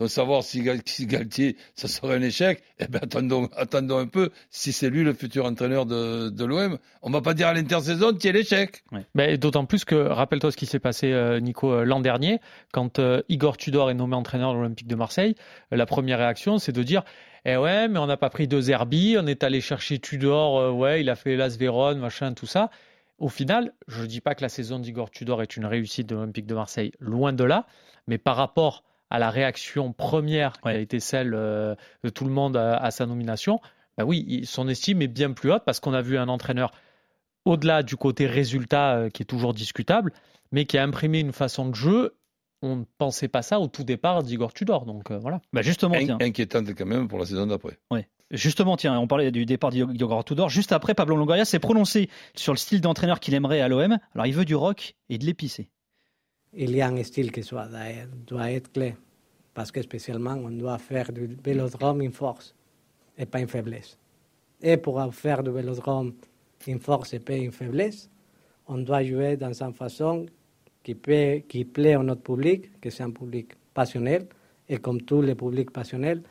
Donc 0.00 0.10
savoir 0.10 0.44
si, 0.44 0.62
Galtier, 0.62 1.56
ça 1.74 1.88
serait 1.88 2.14
un 2.14 2.22
échec, 2.22 2.62
eh 2.78 2.86
bien 2.86 3.00
attendons, 3.02 3.98
un 3.98 4.06
peu. 4.06 4.30
Si 4.48 4.70
c'est 4.70 4.90
lui 4.90 5.02
le 5.02 5.12
futur 5.12 5.44
entraîneur 5.44 5.86
de, 5.86 6.44
l'OM, 6.44 6.78
on 7.02 7.10
va 7.10 7.20
pas 7.20 7.34
dire 7.34 7.48
à 7.48 7.54
l'intersaison 7.54 8.12
qu'il 8.12 8.26
y 8.26 8.28
a 8.28 8.32
l'échec. 8.32 8.84
Ouais. 8.92 9.36
D'autant 9.38 9.64
plus 9.64 9.84
que, 9.84 9.96
rappelle-toi 9.96 10.52
ce 10.52 10.56
qui 10.56 10.66
s'est 10.66 10.78
passé, 10.78 11.10
euh, 11.12 11.40
Nico, 11.40 11.72
euh, 11.72 11.84
l'an 11.84 11.98
dernier, 11.98 12.38
quand 12.72 13.00
euh, 13.00 13.22
Igor 13.28 13.56
Tudor 13.56 13.90
est 13.90 13.94
nommé 13.94 14.14
entraîneur 14.14 14.52
de 14.52 14.58
l'Olympique 14.58 14.86
de 14.86 14.94
Marseille, 14.94 15.34
la 15.72 15.84
première 15.84 16.18
réaction, 16.18 16.58
c'est 16.58 16.70
de 16.70 16.84
dire 16.84 17.02
eh 17.44 17.56
ouais, 17.56 17.88
mais 17.88 17.98
on 17.98 18.06
n'a 18.06 18.16
pas 18.16 18.30
pris 18.30 18.46
deux 18.46 18.60
Zerbi, 18.60 19.16
on 19.18 19.26
est 19.26 19.42
allé 19.42 19.60
chercher 19.60 19.98
Tudor, 19.98 20.76
ouais, 20.76 21.00
il 21.00 21.10
a 21.10 21.16
fait 21.16 21.34
Las 21.34 21.56
Vérone, 21.56 21.98
machin, 21.98 22.34
tout 22.34 22.46
ça. 22.46 22.70
Au 23.18 23.28
final, 23.28 23.72
je 23.88 24.02
ne 24.02 24.06
dis 24.06 24.20
pas 24.20 24.36
que 24.36 24.42
la 24.42 24.48
saison 24.48 24.78
d'Igor 24.78 25.10
Tudor 25.10 25.42
est 25.42 25.56
une 25.56 25.66
réussite 25.66 26.06
de 26.08 26.14
l'Olympique 26.14 26.46
de 26.46 26.54
Marseille, 26.54 26.92
loin 27.00 27.32
de 27.32 27.42
là, 27.42 27.66
mais 28.06 28.18
par 28.18 28.36
rapport 28.36 28.84
à 29.10 29.18
la 29.18 29.30
réaction 29.30 29.92
première 29.92 30.52
qui 30.60 30.68
a 30.68 30.76
été 30.76 31.00
celle 31.00 31.34
euh, 31.34 31.74
de 32.04 32.10
tout 32.10 32.24
le 32.24 32.30
monde 32.30 32.56
à, 32.56 32.90
sa 32.90 33.06
nomination, 33.06 33.60
bah 33.96 34.04
oui, 34.04 34.42
son 34.44 34.68
estime 34.68 35.02
est 35.02 35.08
bien 35.08 35.32
plus 35.32 35.50
haute 35.52 35.62
parce 35.64 35.80
qu'on 35.80 35.94
a 35.94 36.02
vu 36.02 36.18
un 36.18 36.28
entraîneur 36.28 36.72
au-delà 37.44 37.82
du 37.82 37.96
côté 37.96 38.26
résultat 38.26 38.96
euh, 38.96 39.10
qui 39.10 39.22
est 39.22 39.26
toujours 39.26 39.54
discutable, 39.54 40.12
mais 40.52 40.66
qui 40.66 40.78
a 40.78 40.82
imprimé 40.82 41.20
une 41.20 41.32
façon 41.32 41.68
de 41.68 41.74
jeu. 41.74 42.14
On 42.60 42.76
ne 42.76 42.84
pensait 42.98 43.28
pas 43.28 43.42
ça 43.42 43.60
au 43.60 43.68
tout 43.68 43.84
départ 43.84 44.22
d'Igor 44.22 44.52
Tudor, 44.52 44.84
donc 44.84 45.10
euh, 45.10 45.18
voilà. 45.18 45.40
Bah 45.52 45.62
justement, 45.62 45.96
tiens. 45.98 46.18
inquiétante 46.20 46.68
quand 46.76 46.86
même 46.86 47.08
pour 47.08 47.18
la 47.18 47.26
saison 47.26 47.46
d'après. 47.46 47.78
Oui. 47.90 48.00
Justement, 48.30 48.76
tiens, 48.76 48.98
on 48.98 49.06
parlait 49.06 49.30
du 49.30 49.46
départ 49.46 49.70
d'Igor 49.70 50.24
Tudor. 50.24 50.50
Juste 50.50 50.72
après, 50.72 50.94
Pablo 50.94 51.16
Longoria 51.16 51.46
s'est 51.46 51.60
prononcé 51.60 52.10
sur 52.34 52.52
le 52.52 52.58
style 52.58 52.82
d'entraîneur 52.82 53.20
qu'il 53.20 53.32
aimerait 53.32 53.62
à 53.62 53.68
l'OM. 53.68 53.98
Alors, 54.14 54.26
il 54.26 54.34
veut 54.34 54.44
du 54.44 54.54
rock 54.54 54.96
et 55.08 55.16
de 55.16 55.24
l'épicé 55.24 55.70
il 56.54 56.74
y 56.74 56.80
a 56.80 56.88
un 56.88 57.02
style 57.02 57.30
qui 57.32 57.42
soit, 57.42 57.68
doit 58.26 58.50
être 58.50 58.72
clé. 58.72 58.94
Parce 59.54 59.72
que 59.72 59.82
spécialement, 59.82 60.34
on 60.34 60.50
doit 60.50 60.78
faire 60.78 61.12
du 61.12 61.26
vélodrome 61.42 62.02
une 62.02 62.12
force 62.12 62.54
et 63.16 63.26
pas 63.26 63.40
une 63.40 63.48
faiblesse. 63.48 63.98
Et 64.62 64.76
pour 64.76 65.02
faire 65.14 65.42
du 65.42 65.50
vélodrome 65.50 66.14
une 66.66 66.80
force 66.80 67.14
et 67.14 67.20
pas 67.20 67.34
une 67.34 67.52
faiblesse, 67.52 68.08
on 68.66 68.78
doit 68.78 69.02
jouer 69.02 69.36
dans 69.36 69.62
une 69.62 69.72
façon 69.72 70.26
qui, 70.82 70.96
qui 71.48 71.64
plaît 71.64 71.94
à 71.94 72.02
notre 72.02 72.22
public, 72.22 72.80
que 72.80 72.90
c'est 72.90 73.02
un 73.02 73.10
public 73.10 73.52
passionnel. 73.74 74.26
Et 74.68 74.78
comme 74.78 75.02
tous 75.02 75.22
les 75.22 75.34
publics 75.34 75.70
passionnels, 75.70 76.22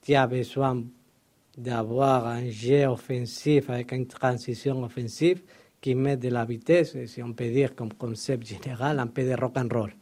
tu 0.00 0.14
as 0.14 0.26
besoin 0.26 0.82
d'avoir 1.56 2.26
un 2.26 2.48
jeu 2.48 2.86
offensif 2.86 3.68
avec 3.68 3.92
une 3.92 4.06
transition 4.06 4.82
offensive 4.82 5.42
qui 5.82 5.94
met 5.94 6.16
de 6.16 6.30
la 6.30 6.46
vitesse, 6.46 6.96
si 7.06 7.22
on 7.22 7.34
peut 7.34 7.50
dire 7.50 7.74
comme 7.74 7.92
concept 7.92 8.46
général, 8.46 8.98
un 9.00 9.08
peu 9.08 9.24
de 9.24 9.34
rock 9.38 9.58
and 9.58 9.68
roll, 9.70 9.92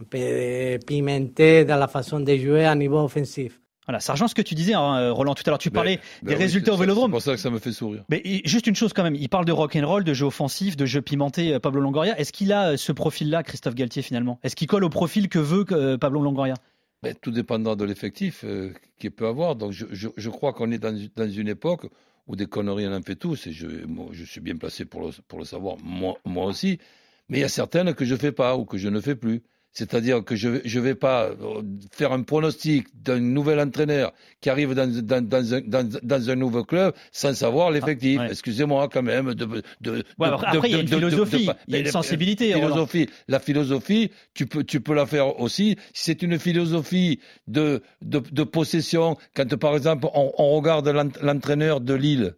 un 0.00 0.04
peu 0.04 0.18
de 0.18 0.84
pimenté 0.84 1.64
dans 1.64 1.76
la 1.76 1.88
façon 1.88 2.20
de 2.20 2.36
jouer 2.36 2.66
à 2.66 2.74
niveau 2.74 2.98
offensif. 2.98 3.60
Voilà, 3.86 4.00
Sargent, 4.00 4.28
ce 4.28 4.34
que 4.34 4.42
tu 4.42 4.54
disais, 4.54 4.74
hein, 4.74 5.12
Roland, 5.12 5.34
tout 5.34 5.44
à 5.46 5.50
l'heure, 5.50 5.58
tu 5.58 5.70
parlais 5.70 5.98
des 6.22 6.34
résultats 6.34 6.74
au 6.74 6.76
Vélodrome. 6.76 7.10
C'est 7.10 7.12
pour 7.12 7.22
ça 7.22 7.32
que 7.32 7.40
ça 7.40 7.48
me 7.48 7.58
fait 7.58 7.72
sourire. 7.72 8.04
Mais 8.10 8.20
juste 8.44 8.66
une 8.66 8.76
chose 8.76 8.92
quand 8.92 9.02
même, 9.02 9.14
il 9.14 9.30
parle 9.30 9.46
de 9.46 9.52
rock 9.52 9.76
and 9.76 9.88
roll, 9.88 10.04
de 10.04 10.12
jeu 10.12 10.26
offensif, 10.26 10.76
de 10.76 10.84
jeu 10.84 11.00
pimenté, 11.00 11.54
euh, 11.54 11.58
Pablo 11.58 11.80
Longoria. 11.80 12.18
Est-ce 12.20 12.30
qu'il 12.30 12.52
a 12.52 12.72
euh, 12.72 12.76
ce 12.76 12.92
profil-là, 12.92 13.42
Christophe 13.42 13.74
Galtier, 13.74 14.02
finalement? 14.02 14.38
Est-ce 14.42 14.56
qu'il 14.56 14.66
colle 14.66 14.84
au 14.84 14.90
profil 14.90 15.30
que 15.30 15.38
veut 15.38 15.64
euh, 15.70 15.96
Pablo 15.96 16.20
Longoria? 16.20 16.52
Ben, 17.02 17.14
Tout 17.14 17.30
dépendra 17.30 17.76
de 17.76 17.84
l'effectif 17.84 18.44
qu'il 18.98 19.10
peut 19.12 19.26
avoir. 19.26 19.56
Donc 19.56 19.72
je, 19.72 19.86
je 19.90 20.28
crois 20.28 20.52
qu'on 20.52 20.70
est 20.70 20.78
dans, 20.78 20.94
dans, 21.16 21.30
une 21.30 21.48
époque 21.48 21.86
ou 22.28 22.36
des 22.36 22.46
conneries, 22.46 22.86
on 22.86 22.92
en 22.92 23.02
fait 23.02 23.16
tous, 23.16 23.46
et 23.46 23.52
je, 23.52 24.24
suis 24.24 24.40
bien 24.40 24.56
placé 24.56 24.84
pour 24.84 25.00
le, 25.00 25.10
pour 25.26 25.38
le 25.38 25.44
savoir, 25.44 25.76
moi, 25.82 26.18
moi 26.24 26.44
aussi, 26.44 26.78
mais 27.28 27.38
il 27.38 27.40
y 27.40 27.44
a 27.44 27.48
certaines 27.48 27.94
que 27.94 28.04
je 28.04 28.14
ne 28.14 28.18
fais 28.18 28.32
pas 28.32 28.56
ou 28.56 28.64
que 28.64 28.78
je 28.78 28.88
ne 28.88 29.00
fais 29.00 29.16
plus. 29.16 29.42
C'est-à-dire 29.72 30.24
que 30.24 30.34
je 30.34 30.48
ne 30.48 30.80
vais 30.80 30.94
pas 30.94 31.26
euh, 31.26 31.62
faire 31.92 32.12
un 32.12 32.22
pronostic 32.22 32.88
d'un 33.00 33.20
nouvel 33.20 33.60
entraîneur 33.60 34.12
qui 34.40 34.50
arrive 34.50 34.74
dans, 34.74 34.90
dans, 34.90 35.26
dans, 35.26 35.54
un, 35.54 35.60
dans 36.02 36.30
un, 36.30 36.34
nouveau 36.34 36.64
club 36.64 36.94
sans 37.12 37.34
savoir 37.34 37.70
l'effectif. 37.70 38.18
Ah, 38.20 38.28
Excusez-moi 38.28 38.88
quand 38.92 39.02
même. 39.02 39.34
De, 39.34 39.62
de, 39.80 40.04
après, 40.18 40.68
il 40.70 40.72
y 40.72 40.74
a 40.74 40.80
une 40.80 40.88
philosophie, 40.88 41.48
il 41.68 41.74
y 41.74 41.76
a 41.76 41.80
une 41.80 41.86
sensibilité. 41.86 42.52
Philosophie, 42.54 43.08
la 43.28 43.38
philosophie, 43.38 44.10
tu 44.34 44.46
peux, 44.46 44.64
tu 44.64 44.80
peux 44.80 44.94
la 44.94 45.06
faire 45.06 45.40
aussi. 45.40 45.76
Si 45.92 46.04
c'est 46.04 46.22
une 46.22 46.38
philosophie 46.38 47.20
de, 47.46 47.82
de, 48.02 48.42
possession, 48.42 49.16
quand 49.34 49.56
par 49.56 49.76
exemple 49.76 50.08
on, 50.14 50.32
on 50.38 50.50
regarde 50.56 50.88
l'entraîneur 51.22 51.80
de 51.80 51.94
Lille, 51.94 52.34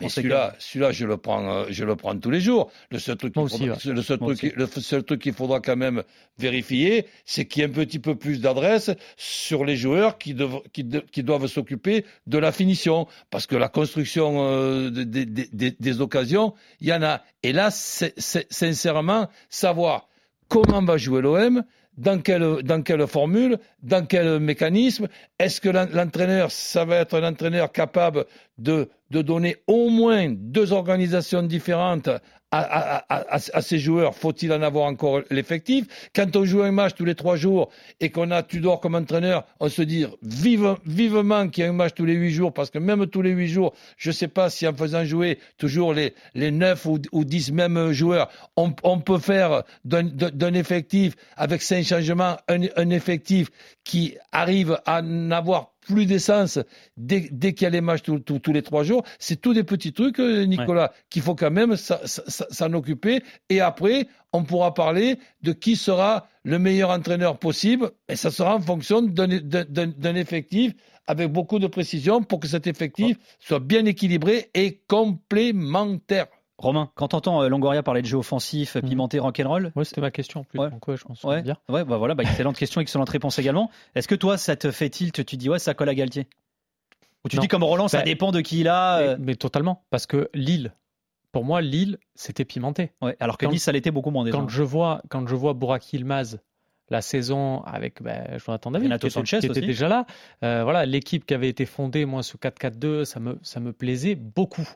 mais 0.00 0.08
celui-là, 0.08 0.54
celui-là, 0.58 0.92
je 0.92 1.06
le 1.06 1.16
prends, 1.16 1.48
euh, 1.48 1.66
je 1.70 1.84
le 1.84 1.96
prends 1.96 2.16
tous 2.18 2.30
les 2.30 2.40
jours. 2.40 2.70
Le 2.90 2.98
seul 2.98 3.16
truc, 3.16 3.32
qu'il 3.32 3.48
faudra, 3.48 3.76
le 3.84 4.02
seul 4.02 4.18
truc, 4.18 4.52
le 4.54 4.66
seul 4.66 5.02
truc 5.04 5.22
qu'il 5.22 5.32
faudra 5.32 5.60
quand 5.60 5.76
même 5.76 6.02
vérifier, 6.38 7.06
c'est 7.24 7.46
qu'il 7.46 7.62
y 7.62 7.64
ait 7.64 7.68
un 7.68 7.72
petit 7.72 7.98
peu 7.98 8.14
plus 8.14 8.40
d'adresse 8.40 8.90
sur 9.16 9.64
les 9.64 9.76
joueurs 9.76 10.18
qui, 10.18 10.36
qui, 10.72 10.86
qui 11.10 11.22
doivent 11.22 11.46
s'occuper 11.46 12.04
de 12.26 12.38
la 12.38 12.52
finition, 12.52 13.06
parce 13.30 13.46
que 13.46 13.56
la 13.56 13.68
construction 13.68 14.50
euh, 14.50 14.90
des, 14.90 15.24
des, 15.24 15.70
des, 15.78 16.00
occasions, 16.00 16.54
il 16.80 16.88
y 16.88 16.92
en 16.92 17.02
a. 17.02 17.22
Et 17.42 17.52
là, 17.52 17.70
c'est, 17.70 18.14
sincèrement, 18.18 19.28
savoir 19.48 20.08
comment 20.48 20.82
va 20.82 20.98
jouer 20.98 21.22
l'OM, 21.22 21.64
dans 21.96 22.20
quelle, 22.20 22.62
dans 22.62 23.06
formule, 23.06 23.58
dans 23.82 24.06
quel 24.06 24.38
mécanisme? 24.40 25.08
Est-ce 25.38 25.60
que 25.60 25.68
l'entraîneur, 25.68 26.50
ça 26.50 26.84
va 26.84 26.96
être 26.96 27.20
un 27.20 27.28
entraîneur 27.28 27.72
capable 27.72 28.26
de, 28.58 28.88
de 29.10 29.22
donner 29.22 29.56
au 29.66 29.88
moins 29.88 30.28
deux 30.30 30.72
organisations 30.72 31.42
différentes 31.42 32.10
à, 32.50 33.04
à, 33.08 33.34
à, 33.34 33.60
ces 33.60 33.78
joueurs, 33.78 34.14
faut-il 34.14 34.52
en 34.52 34.62
avoir 34.62 34.86
encore 34.86 35.22
l'effectif? 35.30 36.10
Quand 36.14 36.34
on 36.36 36.44
joue 36.44 36.62
un 36.62 36.72
match 36.72 36.94
tous 36.94 37.04
les 37.04 37.14
trois 37.14 37.36
jours 37.36 37.70
et 38.00 38.10
qu'on 38.10 38.30
a 38.30 38.42
Tudor 38.42 38.80
comme 38.80 38.94
entraîneur, 38.94 39.44
on 39.60 39.68
se 39.68 39.82
dit 39.82 40.06
vive, 40.22 40.76
vivement 40.84 41.48
qu'il 41.48 41.64
y 41.64 41.66
a 41.66 41.70
un 41.70 41.74
match 41.74 41.94
tous 41.94 42.04
les 42.04 42.14
huit 42.14 42.30
jours, 42.30 42.52
parce 42.52 42.70
que 42.70 42.78
même 42.78 43.06
tous 43.06 43.22
les 43.22 43.30
huit 43.30 43.48
jours, 43.48 43.74
je 43.96 44.10
ne 44.10 44.14
sais 44.14 44.28
pas 44.28 44.48
si 44.48 44.66
en 44.66 44.74
faisant 44.74 45.04
jouer 45.04 45.38
toujours 45.58 45.92
les, 45.92 46.14
les 46.34 46.50
neuf 46.50 46.86
ou, 46.86 46.98
ou 47.12 47.24
dix 47.24 47.52
mêmes 47.52 47.92
joueurs, 47.92 48.28
on, 48.56 48.72
on 48.82 49.00
peut 49.00 49.18
faire 49.18 49.64
d'un 49.84 50.54
effectif 50.54 51.14
avec 51.36 51.62
cinq 51.62 51.84
changements 51.84 52.36
un, 52.48 52.62
un 52.76 52.90
effectif 52.90 53.50
qui 53.84 54.16
arrive 54.32 54.78
à 54.86 55.02
n'avoir 55.02 55.75
plus 55.86 56.06
d'essence 56.06 56.58
dès, 56.96 57.28
dès 57.30 57.54
qu'il 57.54 57.64
y 57.64 57.66
a 57.66 57.70
les 57.70 57.80
matchs 57.80 58.02
tous 58.02 58.52
les 58.52 58.62
trois 58.62 58.82
jours. 58.82 59.04
C'est 59.18 59.40
tous 59.40 59.54
des 59.54 59.64
petits 59.64 59.92
trucs, 59.92 60.18
euh, 60.20 60.44
Nicolas, 60.44 60.92
qu'il 61.10 61.22
faut 61.22 61.34
quand 61.34 61.50
même 61.50 61.76
s'en 61.76 62.72
occuper. 62.72 63.22
Et 63.48 63.60
après, 63.60 64.06
on 64.32 64.44
pourra 64.44 64.74
parler 64.74 65.18
de 65.42 65.52
qui 65.52 65.76
sera 65.76 66.28
le 66.44 66.58
meilleur 66.58 66.90
entraîneur 66.90 67.38
possible. 67.38 67.90
Et 68.08 68.16
ça 68.16 68.30
sera 68.30 68.56
en 68.56 68.60
fonction 68.60 69.02
d'un 69.02 70.14
effectif 70.14 70.72
avec 71.06 71.30
beaucoup 71.30 71.58
de 71.58 71.68
précision 71.68 72.22
pour 72.22 72.40
que 72.40 72.48
cet 72.48 72.66
effectif 72.66 73.16
soit 73.38 73.60
bien 73.60 73.84
équilibré 73.84 74.50
et 74.54 74.82
complémentaire. 74.88 76.26
Romain, 76.58 76.90
quand 76.94 77.08
t'entends 77.08 77.42
euh, 77.42 77.48
Longoria 77.48 77.82
parler 77.82 78.00
de 78.00 78.06
jeu 78.06 78.16
offensif, 78.16 78.76
mhm. 78.76 78.88
pimenté, 78.88 79.18
rock'n'roll 79.18 79.72
Oui, 79.76 79.84
c'était 79.84 80.00
ma 80.00 80.10
question. 80.10 80.44
Plus. 80.44 80.58
Ouais. 80.58 80.70
Donc, 80.70 80.86
ouais, 80.88 80.96
je 80.96 81.04
pense 81.04 81.22
ouais. 81.24 81.42
Dire. 81.42 81.56
ouais, 81.68 81.84
bah 81.84 81.98
voilà, 81.98 82.14
bah, 82.14 82.22
excellente 82.26 82.56
question, 82.56 82.80
excellente 82.80 83.10
réponse 83.10 83.38
également. 83.38 83.70
Est-ce 83.94 84.08
que 84.08 84.14
toi, 84.14 84.38
ça 84.38 84.56
te 84.56 84.70
fait 84.70 84.88
tilt 84.88 85.24
Tu 85.24 85.36
dis 85.36 85.50
ouais, 85.50 85.58
ça 85.58 85.74
colle 85.74 85.88
à 85.88 85.94
Galtier? 85.94 86.26
Ou 87.24 87.28
tu 87.28 87.38
dis 87.38 87.48
comme 87.48 87.64
Roland, 87.64 87.88
ça 87.88 87.98
bah, 87.98 88.04
dépend 88.04 88.30
de 88.30 88.40
qui 88.40 88.60
il 88.60 88.68
a 88.68 88.98
euh 88.98 89.16
mais, 89.18 89.34
totalement, 89.34 89.84
parce 89.90 90.06
que 90.06 90.30
Lille, 90.32 90.72
pour 91.32 91.44
moi, 91.44 91.60
Lille, 91.60 91.98
c'était 92.14 92.44
pimenté. 92.44 92.92
Ouais, 93.02 93.16
alors 93.20 93.36
que 93.36 93.46
Nice, 93.46 93.64
ça 93.64 93.72
l'était 93.72 93.90
beaucoup 93.90 94.10
moins 94.10 94.24
déjà. 94.24 94.38
Quand 94.38 94.48
je 94.48 94.62
vois, 94.62 95.02
quand 95.08 95.26
je 95.26 95.34
vois 95.34 95.52
Burak 95.52 95.92
Yilmaz 95.92 96.38
la 96.88 97.02
saison 97.02 97.62
avec 97.62 98.02
ben, 98.02 98.38
Jonathan 98.38 98.70
David 98.70 98.86
Renato 98.86 99.08
qui, 99.08 99.18
était, 99.18 99.40
qui 99.40 99.46
était 99.46 99.60
déjà 99.60 99.88
là. 99.88 100.06
Euh, 100.44 100.62
voilà, 100.62 100.86
l'équipe 100.86 101.26
qui 101.26 101.34
avait 101.34 101.48
été 101.48 101.66
fondée, 101.66 102.04
moi, 102.04 102.22
sous 102.22 102.38
4-4-2, 102.38 103.04
ça 103.04 103.20
me, 103.20 103.38
ça 103.42 103.60
me 103.60 103.72
plaisait 103.72 104.14
beaucoup. 104.14 104.68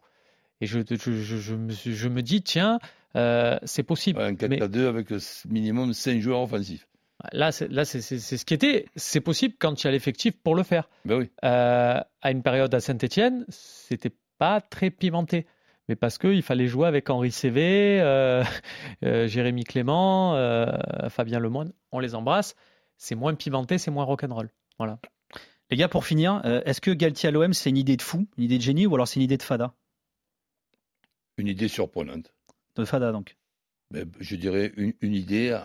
Et 0.60 0.66
je, 0.66 0.80
je, 0.88 1.12
je, 1.38 1.54
me, 1.54 1.72
je 1.72 2.08
me, 2.08 2.22
dis, 2.22 2.42
tiens, 2.42 2.78
euh, 3.16 3.58
c'est 3.64 3.82
possible. 3.82 4.20
un 4.20 4.34
4 4.34 4.66
2 4.68 4.88
avec 4.88 5.08
minimum 5.48 5.92
5 5.92 6.20
joueurs 6.20 6.42
offensifs. 6.42 6.86
Là, 7.32 7.52
c'est, 7.52 7.68
là, 7.68 7.84
c'est, 7.84 8.00
ce 8.00 8.44
qui 8.44 8.54
était. 8.54 8.86
C'est 8.96 9.20
possible 9.20 9.54
quand 9.58 9.82
il 9.82 9.86
y 9.86 9.88
a 9.88 9.90
l'effectif 9.90 10.34
pour 10.42 10.54
le 10.54 10.62
faire. 10.62 10.88
Ben 11.04 11.18
oui. 11.18 11.30
Euh, 11.44 12.00
à 12.22 12.30
une 12.30 12.42
période 12.42 12.74
à 12.74 12.80
Saint-Etienne, 12.80 13.44
c'était 13.48 14.12
pas 14.38 14.60
très 14.60 14.90
pimenté. 14.90 15.46
Mais 15.90 15.96
parce 15.96 16.18
qu'il 16.18 16.42
fallait 16.42 16.68
jouer 16.68 16.86
avec 16.86 17.10
Henri 17.10 17.32
Cévé, 17.32 18.00
euh, 18.00 18.44
euh, 19.04 19.26
Jérémy 19.26 19.64
Clément, 19.64 20.36
euh, 20.36 20.66
Fabien 21.08 21.40
Lemoine. 21.40 21.72
On 21.90 21.98
les 21.98 22.14
embrasse. 22.14 22.54
C'est 22.96 23.16
moins 23.16 23.34
pimenté, 23.34 23.76
c'est 23.76 23.90
moins 23.90 24.04
rock'n'roll. 24.04 24.50
Voilà. 24.78 25.00
Les 25.68 25.76
gars, 25.76 25.88
pour 25.88 26.04
finir, 26.04 26.42
est-ce 26.64 26.80
que 26.80 26.90
Galtier 26.92 27.28
à 27.28 27.32
l'OM, 27.32 27.52
c'est 27.52 27.70
une 27.70 27.76
idée 27.76 27.96
de 27.96 28.02
fou, 28.02 28.28
une 28.36 28.44
idée 28.44 28.58
de 28.58 28.62
génie, 28.62 28.86
ou 28.86 28.94
alors 28.94 29.08
c'est 29.08 29.16
une 29.16 29.24
idée 29.24 29.36
de 29.36 29.42
fada? 29.42 29.74
Une 31.40 31.48
idée 31.48 31.68
surprenante. 31.68 32.32
De 32.76 32.84
Fada, 32.84 33.12
donc. 33.12 33.36
ben, 33.90 34.08
je 34.20 34.36
dirais, 34.36 34.72
une, 34.76 34.92
une 35.00 35.14
idée 35.14 35.58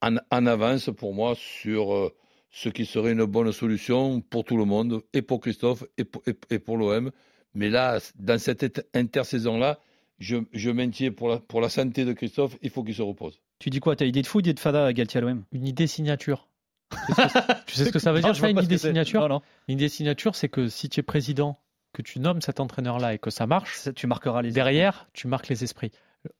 en, 0.00 0.16
en, 0.30 0.46
avance 0.46 0.90
pour 0.96 1.14
moi 1.14 1.34
sur 1.36 1.94
euh, 1.94 2.14
ce 2.50 2.68
qui 2.68 2.86
serait 2.86 3.12
une 3.12 3.24
bonne 3.24 3.52
solution 3.52 4.20
pour 4.20 4.44
tout 4.44 4.56
le 4.56 4.64
monde, 4.64 5.02
et 5.12 5.22
pour 5.22 5.40
Christophe, 5.40 5.84
et 5.96 6.04
pour, 6.04 6.22
et, 6.26 6.34
et 6.50 6.58
pour 6.58 6.76
l'OM. 6.76 7.10
Mais 7.54 7.70
là, 7.70 7.98
dans 8.16 8.38
cette 8.38 8.88
intersaison-là, 8.94 9.78
je, 10.18 10.36
je 10.52 10.70
maintiens 10.70 11.10
pour 11.10 11.28
la, 11.28 11.38
pour 11.38 11.60
la 11.60 11.68
santé 11.68 12.04
de 12.04 12.12
Christophe, 12.12 12.56
il 12.62 12.70
faut 12.70 12.84
qu'il 12.84 12.94
se 12.94 13.02
repose. 13.02 13.40
Tu 13.58 13.70
dis 13.70 13.80
quoi? 13.80 13.96
Tu 13.96 14.04
as 14.04 14.06
idée 14.06 14.22
de 14.22 14.26
fou, 14.26 14.40
idée 14.40 14.54
de 14.54 14.60
Fada, 14.60 14.92
Galtier 14.92 15.18
à 15.18 15.20
l'OM 15.20 15.44
Une 15.52 15.66
idée 15.66 15.86
signature. 15.86 16.48
tu 17.66 17.74
sais 17.74 17.86
ce 17.86 17.90
que 17.90 17.98
ça 17.98 18.12
veut 18.12 18.20
dire, 18.20 18.32
non, 18.32 18.48
une 18.48 18.64
idée 18.64 18.78
signature? 18.78 19.20
Non, 19.22 19.28
non. 19.28 19.42
Une 19.68 19.78
idée 19.78 19.88
signature, 19.88 20.34
c'est 20.36 20.48
que 20.48 20.68
si 20.68 20.88
tu 20.88 21.00
es 21.00 21.02
président, 21.02 21.58
que 21.92 22.02
tu 22.02 22.20
nommes 22.20 22.40
cet 22.40 22.60
entraîneur-là 22.60 23.14
et 23.14 23.18
que 23.18 23.30
ça 23.30 23.46
marche, 23.46 23.88
tu 23.94 24.06
marqueras 24.06 24.42
les 24.42 24.50
derrière, 24.50 25.06
tu 25.12 25.28
marques 25.28 25.48
les 25.48 25.64
esprits. 25.64 25.92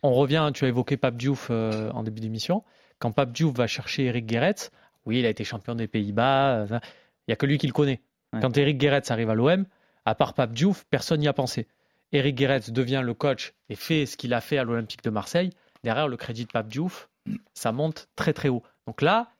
On 0.03 0.12
revient, 0.12 0.51
tu 0.55 0.65
as 0.65 0.69
évoqué 0.69 0.97
Pape 0.97 1.17
Diouf 1.17 1.49
euh, 1.51 1.91
en 1.91 2.03
début 2.03 2.21
d'émission. 2.21 2.62
Quand 2.99 3.12
Pape 3.12 3.33
Diouf 3.33 3.55
va 3.55 3.67
chercher 3.67 4.05
Eric 4.05 4.27
Guéretz, 4.27 4.71
oui, 5.05 5.19
il 5.19 5.27
a 5.27 5.29
été 5.29 5.45
champion 5.45 5.75
des 5.75 5.88
Pays-Bas, 5.88 6.61
euh, 6.61 6.67
il 6.71 7.31
n'y 7.31 7.33
a 7.33 7.37
que 7.37 7.47
lui 7.47 7.59
qui 7.59 7.67
le 7.67 7.73
connaît. 7.73 8.01
Ouais. 8.33 8.41
Quand 8.41 8.57
Eric 8.57 8.79
Guéretz 8.79 9.11
arrive 9.11 9.31
à 9.31 9.35
l'OM, 9.35 9.67
à 10.05 10.15
part 10.15 10.35
Pape 10.35 10.53
Diouf, 10.53 10.85
personne 10.88 11.21
n'y 11.21 11.29
a 11.29 11.33
pensé. 11.33 11.67
Eric 12.12 12.37
Guéretz 12.37 12.71
devient 12.71 13.03
le 13.05 13.15
coach 13.15 13.55
et 13.69 13.75
fait 13.75 14.07
ce 14.07 14.17
qu'il 14.17 14.35
a 14.35 14.41
fait 14.41 14.59
à 14.59 14.65
l'Olympique 14.65 15.03
de 15.03 15.11
Marseille. 15.11 15.51
Derrière, 15.83 16.09
le 16.09 16.17
crédit 16.17 16.45
de 16.45 16.51
Pape 16.51 16.69
Diouf, 16.69 17.09
ça 17.55 17.73
monte 17.73 18.09
très 18.17 18.33
très 18.33 18.49
haut. 18.49 18.62
Donc 18.87 19.03
là, 19.03 19.33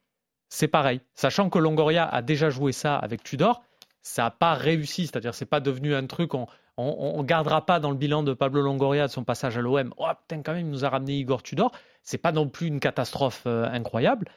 c'est 0.48 0.68
pareil. 0.68 1.01
Sachant 1.14 1.51
que 1.51 1.59
Longoria 1.59 2.07
a 2.07 2.22
déjà 2.22 2.51
joué 2.51 2.72
ça 2.72 2.96
avec 2.96 3.22
Tudor, 3.22 3.62
ça 4.03 4.25
n'a 4.25 4.31
pas 4.31 4.55
réussi. 4.55 5.07
C'est-à-dire, 5.07 5.35
c'est 5.35 5.47
pas 5.47 5.61
devenu 5.61 5.95
un 5.95 6.07
truc. 6.07 6.35
On, 6.35 6.47
on, 6.77 7.12
on, 7.17 7.23
gardera 7.23 7.65
pas 7.65 7.81
dans 7.81 7.91
le 7.91 7.97
bilan 7.97 8.23
de 8.23 8.35
Pablo 8.35 8.61
Longoria 8.62 9.07
de 9.07 9.12
son 9.12 9.25
passage 9.25 9.57
à 9.57 9.61
l'OM. 9.61 9.95
Oh 9.97 10.07
putain, 10.21 10.43
quand 10.43 10.53
même, 10.53 10.67
il 10.67 10.71
nous 10.71 10.85
a 10.85 10.88
ramené 10.88 11.15
Igor 11.19 11.43
Tudor. 11.43 11.73
C'est 12.03 12.19
pas 12.19 12.33
non 12.33 12.49
plus 12.49 12.67
une 12.67 12.81
catastrophe 12.81 13.45
euh, 13.47 13.65
incroyable. 13.65 14.29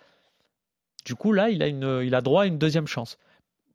Du 1.06 1.16
coup, 1.16 1.32
là, 1.32 1.50
il 1.50 1.62
a, 1.62 1.68
une, 1.68 2.02
il 2.04 2.16
a 2.16 2.22
droit 2.22 2.44
à 2.44 2.46
une 2.46 2.58
deuxième 2.58 2.88
chance. 2.88 3.18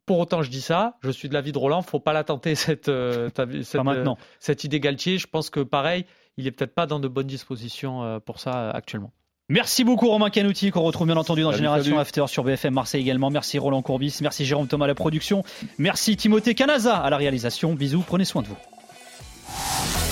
Pour 0.06 0.18
autant, 0.18 0.42
je 0.42 0.50
dis 0.50 0.62
ça, 0.62 0.98
je 1.02 1.10
suis 1.10 1.28
de 1.28 1.34
l'avis 1.34 1.52
de 1.52 1.58
Roland, 1.58 1.82
faut 1.82 2.00
pas 2.00 2.12
la 2.12 2.24
tenter 2.24 2.54
cette, 2.56 2.88
euh, 2.88 3.30
cette, 3.62 3.76
euh, 3.76 4.14
cette 4.38 4.64
idée 4.64 4.80
Galtier. 4.80 5.18
Je 5.18 5.26
pense 5.26 5.50
que 5.50 5.60
pareil, 5.60 6.06
il 6.36 6.46
est 6.46 6.50
peut-être 6.50 6.74
pas 6.74 6.86
dans 6.86 7.00
de 7.00 7.08
bonnes 7.08 7.26
dispositions 7.26 8.20
pour 8.20 8.40
ça 8.40 8.70
actuellement. 8.70 9.12
Merci 9.50 9.82
beaucoup 9.82 10.08
Romain 10.08 10.30
Canouti 10.30 10.70
qu'on 10.70 10.82
retrouve 10.82 11.08
bien 11.08 11.16
entendu 11.16 11.42
dans 11.42 11.50
Salut, 11.50 11.64
Génération 11.64 11.90
salut. 11.90 12.00
After 12.00 12.24
sur 12.28 12.44
BFM 12.44 12.72
Marseille 12.72 13.00
également. 13.00 13.30
Merci 13.30 13.58
Roland 13.58 13.82
Courbis, 13.82 14.18
merci 14.22 14.44
Jérôme 14.44 14.68
Thomas 14.68 14.84
à 14.84 14.88
la 14.88 14.94
production, 14.94 15.42
merci 15.76 16.16
Timothée 16.16 16.54
Canaza 16.54 16.96
à 16.96 17.10
la 17.10 17.16
réalisation. 17.16 17.74
Bisous, 17.74 18.04
prenez 18.06 18.24
soin 18.24 18.42
de 18.42 18.46
vous. 18.46 18.56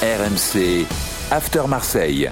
RMC 0.03 0.87
After 1.31 1.63
Marseille. 1.69 2.29